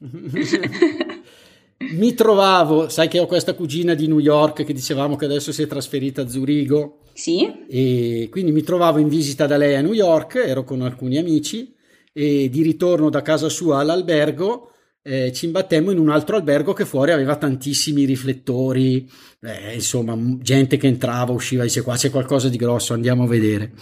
mi 1.92 2.12
trovavo, 2.12 2.90
sai 2.90 3.08
che 3.08 3.18
ho 3.18 3.26
questa 3.26 3.54
cugina 3.54 3.94
di 3.94 4.06
New 4.06 4.18
York 4.18 4.62
che 4.62 4.74
dicevamo 4.74 5.16
che 5.16 5.24
adesso 5.24 5.52
si 5.52 5.62
è 5.62 5.66
trasferita 5.66 6.20
a 6.20 6.28
Zurigo 6.28 6.99
Sì? 7.20 7.66
e 7.68 8.28
quindi 8.30 8.50
mi 8.50 8.62
trovavo 8.62 8.98
in 8.98 9.08
visita 9.08 9.46
da 9.46 9.58
lei 9.58 9.74
a 9.74 9.82
New 9.82 9.92
York, 9.92 10.36
ero 10.36 10.64
con 10.64 10.80
alcuni 10.80 11.18
amici 11.18 11.74
e 12.12 12.48
di 12.48 12.62
ritorno 12.62 13.10
da 13.10 13.20
casa 13.20 13.48
sua 13.48 13.80
all'albergo 13.80 14.70
eh, 15.02 15.32
ci 15.32 15.46
imbattemmo 15.46 15.90
in 15.90 15.98
un 15.98 16.10
altro 16.10 16.36
albergo 16.36 16.72
che 16.72 16.84
fuori 16.84 17.12
aveva 17.12 17.36
tantissimi 17.36 18.04
riflettori, 18.04 19.10
eh, 19.40 19.74
insomma 19.74 20.16
gente 20.40 20.76
che 20.76 20.86
entrava, 20.86 21.32
usciva, 21.32 21.62
dice 21.62 21.82
qua 21.82 21.96
c'è 21.96 22.10
qualcosa 22.10 22.48
di 22.48 22.56
grosso, 22.56 22.92
andiamo 22.92 23.24
a 23.24 23.26
vedere. 23.26 23.72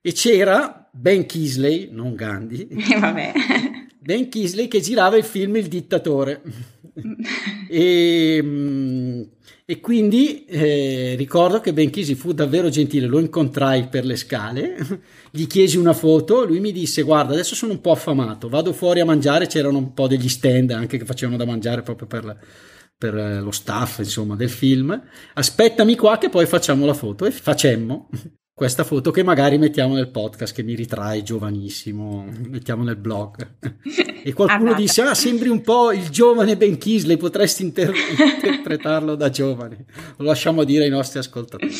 E 0.00 0.12
c'era 0.12 0.88
Ben 0.92 1.26
Kisley, 1.26 1.88
non 1.90 2.14
Gandhi, 2.14 2.68
E 2.68 3.67
Ben 4.08 4.30
Kisley 4.30 4.68
che 4.68 4.80
girava 4.80 5.18
il 5.18 5.22
film 5.22 5.56
Il 5.56 5.68
dittatore. 5.68 6.40
e, 7.68 8.40
mm, 8.42 9.22
e 9.66 9.80
quindi 9.80 10.46
eh, 10.46 11.14
ricordo 11.14 11.60
che 11.60 11.74
Ben 11.74 11.90
Kisley 11.90 12.16
fu 12.16 12.32
davvero 12.32 12.70
gentile, 12.70 13.06
lo 13.06 13.18
incontrai 13.18 13.88
per 13.88 14.06
le 14.06 14.16
scale, 14.16 14.76
gli 15.30 15.46
chiesi 15.46 15.76
una 15.76 15.92
foto, 15.92 16.46
lui 16.46 16.58
mi 16.58 16.72
disse 16.72 17.02
guarda 17.02 17.34
adesso 17.34 17.54
sono 17.54 17.72
un 17.72 17.82
po' 17.82 17.90
affamato, 17.90 18.48
vado 18.48 18.72
fuori 18.72 19.00
a 19.00 19.04
mangiare, 19.04 19.46
c'erano 19.46 19.76
un 19.76 19.92
po' 19.92 20.06
degli 20.06 20.30
stand 20.30 20.70
anche 20.70 20.96
che 20.96 21.04
facevano 21.04 21.36
da 21.36 21.44
mangiare 21.44 21.82
proprio 21.82 22.06
per, 22.06 22.38
per 22.96 23.14
eh, 23.14 23.40
lo 23.40 23.50
staff 23.50 23.98
insomma 23.98 24.36
del 24.36 24.48
film, 24.48 24.98
aspettami 25.34 25.96
qua 25.96 26.16
che 26.16 26.30
poi 26.30 26.46
facciamo 26.46 26.86
la 26.86 26.94
foto 26.94 27.26
e 27.26 27.30
facemmo 27.30 28.08
questa 28.58 28.82
foto 28.82 29.12
che 29.12 29.22
magari 29.22 29.56
mettiamo 29.56 29.94
nel 29.94 30.10
podcast 30.10 30.52
che 30.52 30.64
mi 30.64 30.74
ritrae 30.74 31.22
giovanissimo, 31.22 32.26
mettiamo 32.48 32.82
nel 32.82 32.96
blog. 32.96 33.56
E 34.20 34.32
qualcuno 34.32 34.70
Amata. 34.70 34.82
disse: 34.82 35.00
Ah, 35.00 35.14
sembri 35.14 35.48
un 35.48 35.62
po' 35.62 35.92
il 35.92 36.08
giovane 36.10 36.56
Ben 36.56 36.76
Kisley, 36.76 37.16
potresti 37.16 37.62
inter- 37.62 37.94
interpretarlo 38.42 39.14
da 39.14 39.30
giovane. 39.30 39.86
Lo 40.16 40.24
lasciamo 40.24 40.64
dire 40.64 40.84
ai 40.84 40.90
nostri 40.90 41.20
ascoltatori. 41.20 41.72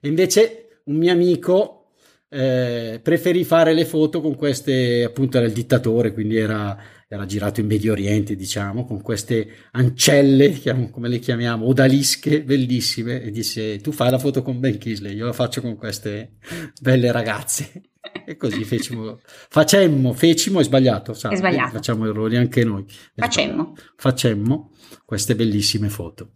E 0.00 0.08
invece 0.08 0.80
un 0.84 0.96
mio 0.96 1.12
amico 1.12 1.90
eh, 2.30 2.98
preferì 3.00 3.44
fare 3.44 3.74
le 3.74 3.84
foto 3.84 4.22
con 4.22 4.34
queste, 4.34 5.04
appunto 5.04 5.36
era 5.36 5.46
il 5.46 5.52
dittatore, 5.52 6.12
quindi 6.14 6.38
era, 6.38 6.76
era 7.14 7.26
girato 7.26 7.60
in 7.60 7.66
Medio 7.66 7.92
Oriente, 7.92 8.34
diciamo, 8.34 8.86
con 8.86 9.02
queste 9.02 9.46
ancelle, 9.72 10.58
come 10.90 11.08
le 11.08 11.18
chiamiamo, 11.18 11.66
odalische, 11.66 12.42
bellissime, 12.42 13.20
e 13.20 13.30
disse, 13.30 13.76
tu 13.80 13.92
fai 13.92 14.10
la 14.10 14.18
foto 14.18 14.40
con 14.40 14.58
Ben 14.58 14.78
Kisley, 14.78 15.14
io 15.14 15.26
la 15.26 15.34
faccio 15.34 15.60
con 15.60 15.76
queste 15.76 16.36
belle 16.80 17.12
ragazze. 17.12 17.82
E 18.24 18.36
così 18.36 18.64
fecimo, 18.64 19.20
facemmo, 19.24 20.12
fecimo, 20.12 20.60
è 20.60 20.64
sbagliato, 20.64 21.14
sa, 21.14 21.30
È 21.30 21.36
sbagliato. 21.36 21.70
facciamo 21.70 22.06
errori 22.06 22.36
anche 22.36 22.62
noi. 22.64 22.84
Facemmo. 23.14 23.74
Facemmo 23.96 24.72
queste 25.04 25.34
bellissime 25.34 25.88
foto. 25.88 26.32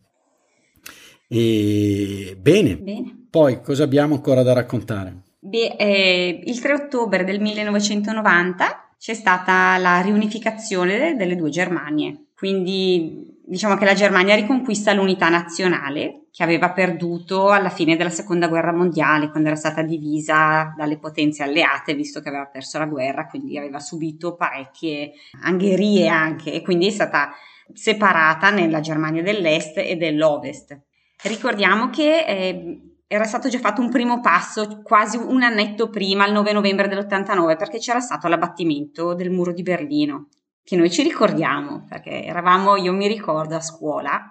E 1.28 2.36
bene, 2.40 2.78
Bene. 2.78 3.26
poi 3.28 3.60
cosa 3.60 3.82
abbiamo 3.82 4.14
ancora 4.14 4.42
da 4.42 4.52
raccontare? 4.52 5.22
Beh, 5.40 5.76
eh, 5.76 6.42
il 6.46 6.60
3 6.60 6.72
ottobre 6.72 7.24
del 7.24 7.40
1990 7.40 8.85
c'è 9.06 9.14
stata 9.14 9.78
la 9.78 10.00
riunificazione 10.00 11.14
delle 11.14 11.36
due 11.36 11.48
Germanie, 11.48 12.30
quindi 12.34 13.38
diciamo 13.46 13.76
che 13.76 13.84
la 13.84 13.94
Germania 13.94 14.34
riconquista 14.34 14.92
l'unità 14.92 15.28
nazionale 15.28 16.22
che 16.32 16.42
aveva 16.42 16.72
perduto 16.72 17.50
alla 17.50 17.68
fine 17.68 17.94
della 17.94 18.10
seconda 18.10 18.48
guerra 18.48 18.72
mondiale, 18.72 19.30
quando 19.30 19.46
era 19.46 19.56
stata 19.56 19.82
divisa 19.82 20.74
dalle 20.76 20.98
potenze 20.98 21.44
alleate, 21.44 21.94
visto 21.94 22.20
che 22.20 22.30
aveva 22.30 22.46
perso 22.46 22.78
la 22.78 22.86
guerra, 22.86 23.28
quindi 23.28 23.56
aveva 23.56 23.78
subito 23.78 24.34
parecchie 24.34 25.12
angherie 25.44 26.08
anche, 26.08 26.52
e 26.52 26.62
quindi 26.62 26.88
è 26.88 26.90
stata 26.90 27.30
separata 27.72 28.50
nella 28.50 28.80
Germania 28.80 29.22
dell'Est 29.22 29.78
e 29.78 29.94
dell'Ovest. 29.94 30.76
Ricordiamo 31.22 31.90
che 31.90 32.24
eh, 32.26 32.80
era 33.08 33.24
stato 33.24 33.48
già 33.48 33.58
fatto 33.58 33.80
un 33.80 33.90
primo 33.90 34.20
passo 34.20 34.80
quasi 34.82 35.16
un 35.16 35.42
annetto 35.42 35.88
prima, 35.88 36.26
il 36.26 36.32
9 36.32 36.52
novembre 36.52 36.88
dell'89, 36.88 37.56
perché 37.56 37.78
c'era 37.78 38.00
stato 38.00 38.26
l'abbattimento 38.26 39.14
del 39.14 39.30
muro 39.30 39.52
di 39.52 39.62
Berlino, 39.62 40.28
che 40.64 40.76
noi 40.76 40.90
ci 40.90 41.02
ricordiamo, 41.02 41.84
perché 41.88 42.24
eravamo, 42.24 42.76
io 42.76 42.92
mi 42.92 43.06
ricordo, 43.06 43.54
a 43.54 43.60
scuola 43.60 44.30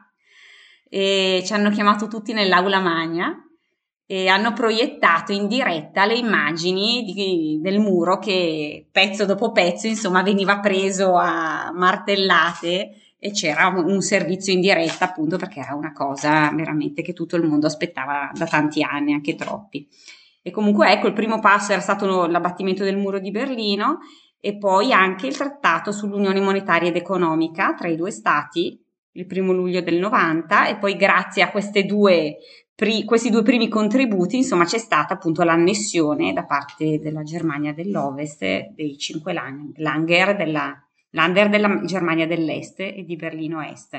e 0.89 1.41
ci 1.45 1.53
hanno 1.53 1.69
chiamato 1.71 2.07
tutti 2.07 2.33
nell'aula 2.33 2.79
magna 2.79 3.39
e 4.05 4.27
hanno 4.27 4.53
proiettato 4.53 5.31
in 5.31 5.47
diretta 5.47 6.05
le 6.05 6.15
immagini 6.15 7.03
di- 7.03 7.59
del 7.61 7.79
muro 7.79 8.19
che 8.19 8.87
pezzo 8.91 9.25
dopo 9.25 9.51
pezzo, 9.51 9.87
insomma, 9.87 10.21
veniva 10.21 10.59
preso 10.59 11.15
a 11.15 11.71
martellate 11.73 13.04
e 13.25 13.31
c'era 13.31 13.69
un, 13.69 14.01
servizio 14.03 14.53
in 14.53 14.61
diretta 14.61 15.05
appunto 15.05 15.37
perché 15.37 15.59
era 15.59 15.73
una 15.73 15.93
cosa 15.93 16.51
veramente 16.53 17.01
che 17.01 17.13
tutto 17.13 17.37
il 17.37 17.43
mondo 17.43 17.65
aspettava 17.65 18.29
da 18.31 18.45
tanti 18.45 18.83
anni, 18.83 19.13
anche 19.13 19.33
troppi. 19.33 19.87
E 20.43 20.51
comunque 20.51 20.91
ecco, 20.91 21.07
il 21.07 21.13
primo 21.13 21.39
passo 21.39 21.71
era 21.71 21.81
stato 21.81 22.27
l'abbattimento 22.27 22.83
del 22.83 22.97
muro 22.97 23.17
di 23.17 23.31
Berlino 23.31 23.97
e 24.39 24.57
poi 24.59 24.93
anche 24.93 25.25
il 25.25 25.35
trattato 25.35 25.91
sull'unione 25.91 26.39
monetaria 26.39 26.89
ed 26.89 26.97
economica 26.97 27.73
tra 27.73 27.87
i 27.87 27.95
due 27.95 28.11
stati 28.11 28.79
il 29.13 29.25
primo 29.25 29.53
luglio 29.53 29.81
del 29.81 29.97
90 29.97 30.67
e 30.67 30.77
poi 30.77 30.95
grazie 30.95 31.41
a 31.41 31.51
due 31.83 32.37
pri- 32.75 33.05
questi 33.05 33.31
due 33.31 33.41
primi 33.41 33.69
contributi, 33.69 34.35
insomma, 34.35 34.65
c'è 34.65 34.77
stata 34.77 35.15
appunto 35.15 35.41
l'annessione 35.41 36.31
da 36.31 36.43
parte 36.43 36.99
della 36.99 37.23
Germania 37.23 37.73
dell'Ovest 37.73 38.41
dei 38.75 38.97
cinque 38.99 39.33
lang- 39.33 39.75
Langer 39.77 40.35
della, 40.35 40.84
Lander 41.15 41.49
della 41.49 41.81
Germania 41.85 42.27
dell'Est 42.27 42.81
e 42.81 43.03
di 43.05 43.15
Berlino 43.15 43.61
Est. 43.61 43.93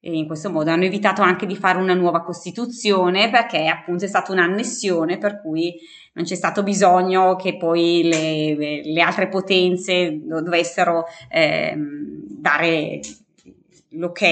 E 0.00 0.12
in 0.12 0.26
questo 0.26 0.50
modo 0.50 0.70
hanno 0.70 0.84
evitato 0.84 1.22
anche 1.22 1.46
di 1.46 1.56
fare 1.56 1.78
una 1.78 1.94
nuova 1.94 2.22
Costituzione 2.22 3.30
perché 3.30 3.66
appunto 3.66 4.04
è 4.04 4.08
stata 4.08 4.32
un'annessione 4.32 5.16
per 5.16 5.40
cui 5.40 5.74
non 6.12 6.26
c'è 6.26 6.34
stato 6.34 6.62
bisogno 6.62 7.36
che 7.36 7.56
poi 7.56 8.02
le, 8.04 8.82
le- 8.84 9.00
altre 9.00 9.28
potenze 9.28 10.20
do- 10.22 10.42
dovessero 10.42 11.06
ehm, 11.30 12.22
dare 12.26 13.00
l'ok. 13.88 14.22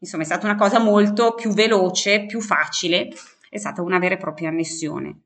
Insomma, 0.00 0.24
è 0.24 0.26
stata 0.26 0.46
una 0.46 0.56
cosa 0.56 0.80
molto 0.80 1.34
più 1.34 1.52
veloce, 1.52 2.26
più 2.26 2.40
facile, 2.40 3.08
è 3.48 3.58
stata 3.58 3.82
una 3.82 4.00
vera 4.00 4.14
e 4.14 4.18
propria 4.18 4.48
annessione. 4.48 5.20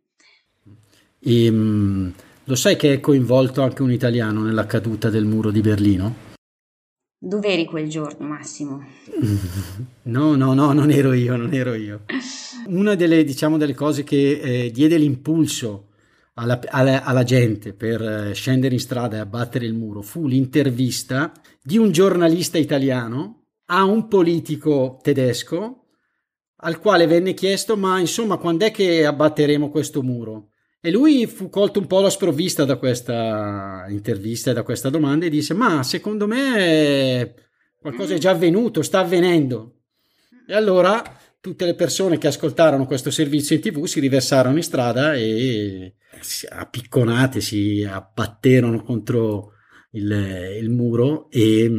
E, 1.20 1.50
mm, 1.50 2.10
lo 2.44 2.54
sai 2.54 2.76
che 2.76 2.94
è 2.94 3.00
coinvolto 3.00 3.62
anche 3.62 3.82
un 3.82 3.92
italiano 3.92 4.42
nella 4.42 4.66
caduta 4.66 5.08
del 5.10 5.24
muro 5.24 5.50
di 5.50 5.60
Berlino? 5.60 6.28
Dove 7.22 7.48
eri 7.48 7.66
quel 7.66 7.88
giorno, 7.88 8.26
Massimo? 8.26 8.82
No, 10.02 10.34
no, 10.34 10.54
no, 10.54 10.72
non 10.72 10.90
ero 10.90 11.12
io, 11.12 11.36
non 11.36 11.52
ero 11.52 11.74
io. 11.74 12.04
Una 12.66 12.94
delle, 12.96 13.22
diciamo, 13.22 13.58
delle 13.58 13.74
cose 13.74 14.02
che 14.02 14.40
eh, 14.40 14.70
diede 14.72 14.96
l'impulso 14.96 15.90
alla, 16.34 16.58
alla- 16.68 17.04
alla 17.04 17.22
gente 17.22 17.72
per 17.74 18.00
eh, 18.02 18.32
scendere 18.34 18.74
in 18.74 18.80
strada 18.80 19.16
e 19.16 19.20
abbattere 19.20 19.66
il 19.66 19.74
muro 19.74 20.02
fu 20.02 20.26
l'intervista 20.26 21.32
di 21.62 21.76
un 21.78 21.92
giornalista 21.92 22.58
italiano 22.58 23.44
a 23.66 23.84
un 23.84 24.08
politico 24.08 24.98
tedesco 25.02 25.84
al 26.62 26.78
quale 26.80 27.06
venne 27.06 27.34
chiesto 27.34 27.76
ma 27.76 28.00
insomma 28.00 28.36
quando 28.36 28.64
è 28.64 28.70
che 28.72 29.06
abbatteremo 29.06 29.70
questo 29.70 30.02
muro? 30.02 30.49
E 30.82 30.90
lui 30.90 31.26
fu 31.26 31.50
colto 31.50 31.78
un 31.78 31.86
po' 31.86 31.98
alla 31.98 32.08
sprovvista 32.08 32.64
da 32.64 32.76
questa 32.76 33.84
intervista 33.88 34.50
e 34.50 34.54
da 34.54 34.62
questa 34.62 34.88
domanda 34.88 35.26
e 35.26 35.28
disse 35.28 35.52
ma 35.52 35.82
secondo 35.82 36.26
me 36.26 37.34
qualcosa 37.78 38.14
è 38.14 38.18
già 38.18 38.30
avvenuto, 38.30 38.80
sta 38.80 39.00
avvenendo. 39.00 39.80
E 40.46 40.54
allora 40.54 41.02
tutte 41.38 41.66
le 41.66 41.74
persone 41.74 42.16
che 42.16 42.28
ascoltarono 42.28 42.86
questo 42.86 43.10
servizio 43.10 43.54
in 43.54 43.62
tv 43.62 43.84
si 43.84 44.00
riversarono 44.00 44.56
in 44.56 44.62
strada 44.62 45.14
e 45.14 45.96
si 46.20 46.46
appicconate, 46.46 47.42
si 47.42 47.86
abbatterono 47.88 48.82
contro 48.82 49.52
il, 49.92 50.10
il 50.60 50.70
muro 50.70 51.28
e, 51.30 51.70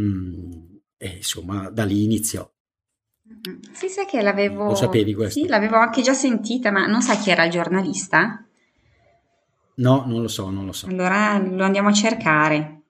e, 0.97 1.07
insomma 1.07 1.69
da 1.69 1.85
lì 1.85 2.03
iniziò. 2.03 2.49
Sì, 3.71 3.87
sai 3.87 4.05
che 4.05 4.21
l'avevo... 4.21 4.65
Lo 4.65 4.75
sapevi 4.75 5.15
questo? 5.15 5.39
Sì, 5.39 5.47
l'avevo 5.47 5.77
anche 5.77 6.03
già 6.03 6.13
sentita, 6.13 6.69
ma 6.69 6.85
non 6.85 7.01
sai 7.01 7.17
chi 7.17 7.31
era 7.31 7.45
il 7.45 7.51
giornalista? 7.51 8.45
No, 9.75 10.03
non 10.05 10.21
lo 10.21 10.27
so, 10.27 10.49
non 10.49 10.65
lo 10.65 10.71
so. 10.71 10.87
Allora 10.87 11.37
lo 11.37 11.63
andiamo 11.63 11.89
a 11.89 11.93
cercare. 11.93 12.81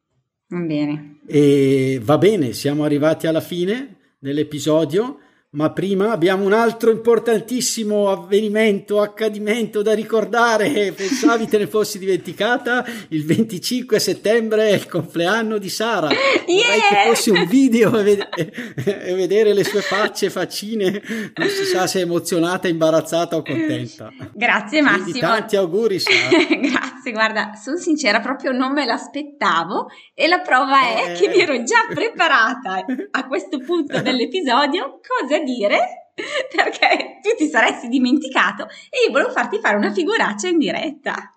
Va 0.47 0.59
bene. 0.59 1.19
E 1.27 2.01
va 2.03 2.17
bene, 2.17 2.53
siamo 2.53 2.83
arrivati 2.83 3.27
alla 3.27 3.41
fine 3.41 3.97
dell'episodio. 4.19 5.19
Ma 5.53 5.69
prima 5.73 6.11
abbiamo 6.11 6.45
un 6.45 6.53
altro 6.53 6.91
importantissimo 6.91 8.09
avvenimento, 8.09 9.01
accadimento 9.01 9.81
da 9.81 9.93
ricordare. 9.93 10.93
Pensavi 10.95 11.45
te 11.45 11.57
ne 11.57 11.67
fossi 11.67 11.99
dimenticata? 11.99 12.85
Il 13.09 13.25
25 13.25 13.99
settembre 13.99 14.69
è 14.69 14.73
il 14.75 14.87
compleanno 14.87 15.57
di 15.57 15.67
Sara. 15.67 16.07
Yeah! 16.09 16.15
Vorrei 16.45 16.79
che 16.79 17.09
fosse 17.09 17.31
un 17.31 17.45
video 17.47 17.99
e, 17.99 18.03
ved- 18.03 18.29
e 19.03 19.13
vedere 19.13 19.53
le 19.53 19.65
sue 19.65 19.81
facce 19.81 20.29
faccine. 20.29 21.01
Non 21.35 21.49
si 21.49 21.65
sa 21.65 21.85
se 21.85 21.99
è 21.99 22.03
emozionata, 22.03 22.69
imbarazzata 22.69 23.35
o 23.35 23.41
contenta. 23.43 24.09
Grazie 24.33 24.81
Quindi 24.81 24.99
Massimo. 25.01 25.19
tanti 25.19 25.55
auguri 25.57 25.99
Sara. 25.99 26.29
Grazie, 26.47 27.11
guarda, 27.11 27.51
sono 27.61 27.75
sincera, 27.75 28.21
proprio 28.21 28.53
non 28.53 28.71
me 28.71 28.85
l'aspettavo 28.85 29.87
e 30.13 30.29
la 30.29 30.39
prova 30.39 30.79
è 30.95 31.11
Eh. 31.11 31.19
che 31.19 31.27
mi 31.27 31.41
ero 31.41 31.61
già 31.63 31.85
preparata 31.93 32.85
a 33.11 33.27
questo 33.27 33.59
punto 33.59 33.99
dell'episodio 34.01 34.99
cosa 35.19 35.39
dire 35.43 36.11
perché 36.55 37.19
tu 37.21 37.35
ti 37.37 37.47
saresti 37.47 37.87
dimenticato 37.87 38.63
e 38.89 39.05
io 39.05 39.11
volevo 39.11 39.31
farti 39.31 39.59
fare 39.59 39.77
una 39.77 39.91
figuraccia 39.91 40.47
in 40.47 40.57
diretta. 40.57 41.35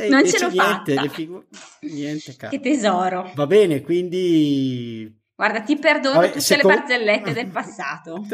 E 0.00 0.08
non 0.08 0.26
ce 0.26 0.38
l'ho 0.38 0.48
niente, 0.48 0.94
fatta. 0.94 1.08
figu- 1.08 1.44
niente, 1.80 2.36
cazzo. 2.36 2.56
Che 2.56 2.60
tesoro. 2.60 3.30
Va 3.34 3.46
bene, 3.46 3.82
quindi 3.82 5.14
Guarda, 5.38 5.60
ti 5.60 5.76
perdono 5.76 6.16
Vabbè, 6.16 6.32
tutte 6.32 6.56
le 6.56 6.62
barzellette 6.62 7.32
del 7.32 7.46
passato. 7.52 8.26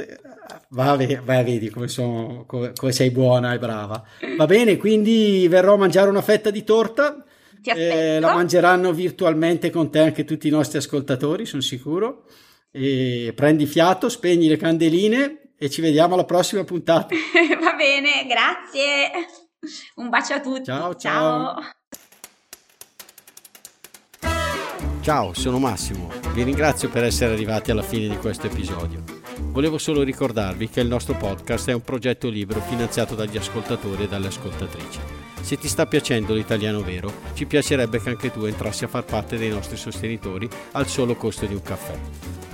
Va 0.70 0.96
bene, 0.96 1.20
vai, 1.22 1.44
vedi 1.44 1.68
come, 1.68 1.86
sono, 1.86 2.44
come, 2.46 2.72
come 2.74 2.92
sei 2.92 3.10
buona 3.10 3.52
e 3.52 3.58
brava. 3.58 4.02
Va 4.38 4.46
bene, 4.46 4.78
quindi 4.78 5.46
verrò 5.46 5.74
a 5.74 5.76
mangiare 5.76 6.08
una 6.08 6.22
fetta 6.22 6.48
di 6.48 6.64
torta. 6.64 7.22
Ti 7.60 7.68
aspetto. 7.70 7.94
Eh, 7.94 8.20
la 8.20 8.32
mangeranno 8.32 8.90
virtualmente 8.92 9.68
con 9.68 9.90
te 9.90 9.98
anche 9.98 10.24
tutti 10.24 10.48
i 10.48 10.50
nostri 10.50 10.78
ascoltatori, 10.78 11.44
sono 11.44 11.60
sicuro. 11.60 12.24
E 12.76 13.32
prendi 13.36 13.66
fiato, 13.66 14.08
spegni 14.08 14.48
le 14.48 14.56
candeline 14.56 15.52
e 15.56 15.70
ci 15.70 15.80
vediamo 15.80 16.14
alla 16.14 16.24
prossima 16.24 16.64
puntata. 16.64 17.14
Va 17.14 17.74
bene, 17.74 18.26
grazie. 18.26 19.12
Un 19.94 20.08
bacio 20.08 20.34
a 20.34 20.40
tutti. 20.40 20.64
Ciao, 20.64 20.96
ciao. 20.96 21.54
Ciao, 25.02 25.32
sono 25.34 25.60
Massimo. 25.60 26.10
Vi 26.32 26.42
ringrazio 26.42 26.88
per 26.88 27.04
essere 27.04 27.32
arrivati 27.32 27.70
alla 27.70 27.82
fine 27.82 28.08
di 28.08 28.16
questo 28.16 28.48
episodio. 28.48 29.04
Volevo 29.52 29.78
solo 29.78 30.02
ricordarvi 30.02 30.68
che 30.68 30.80
il 30.80 30.88
nostro 30.88 31.14
podcast 31.14 31.68
è 31.68 31.74
un 31.74 31.82
progetto 31.82 32.28
libero 32.28 32.60
finanziato 32.60 33.14
dagli 33.14 33.36
ascoltatori 33.36 34.02
e 34.02 34.08
dalle 34.08 34.26
ascoltatrici. 34.26 34.98
Se 35.42 35.56
ti 35.58 35.68
sta 35.68 35.86
piacendo 35.86 36.34
l'italiano 36.34 36.82
vero, 36.82 37.12
ci 37.34 37.46
piacerebbe 37.46 38.00
che 38.00 38.08
anche 38.08 38.32
tu 38.32 38.46
entrassi 38.46 38.82
a 38.82 38.88
far 38.88 39.04
parte 39.04 39.36
dei 39.36 39.50
nostri 39.50 39.76
sostenitori 39.76 40.48
al 40.72 40.88
solo 40.88 41.14
costo 41.14 41.46
di 41.46 41.54
un 41.54 41.62
caffè. 41.62 42.53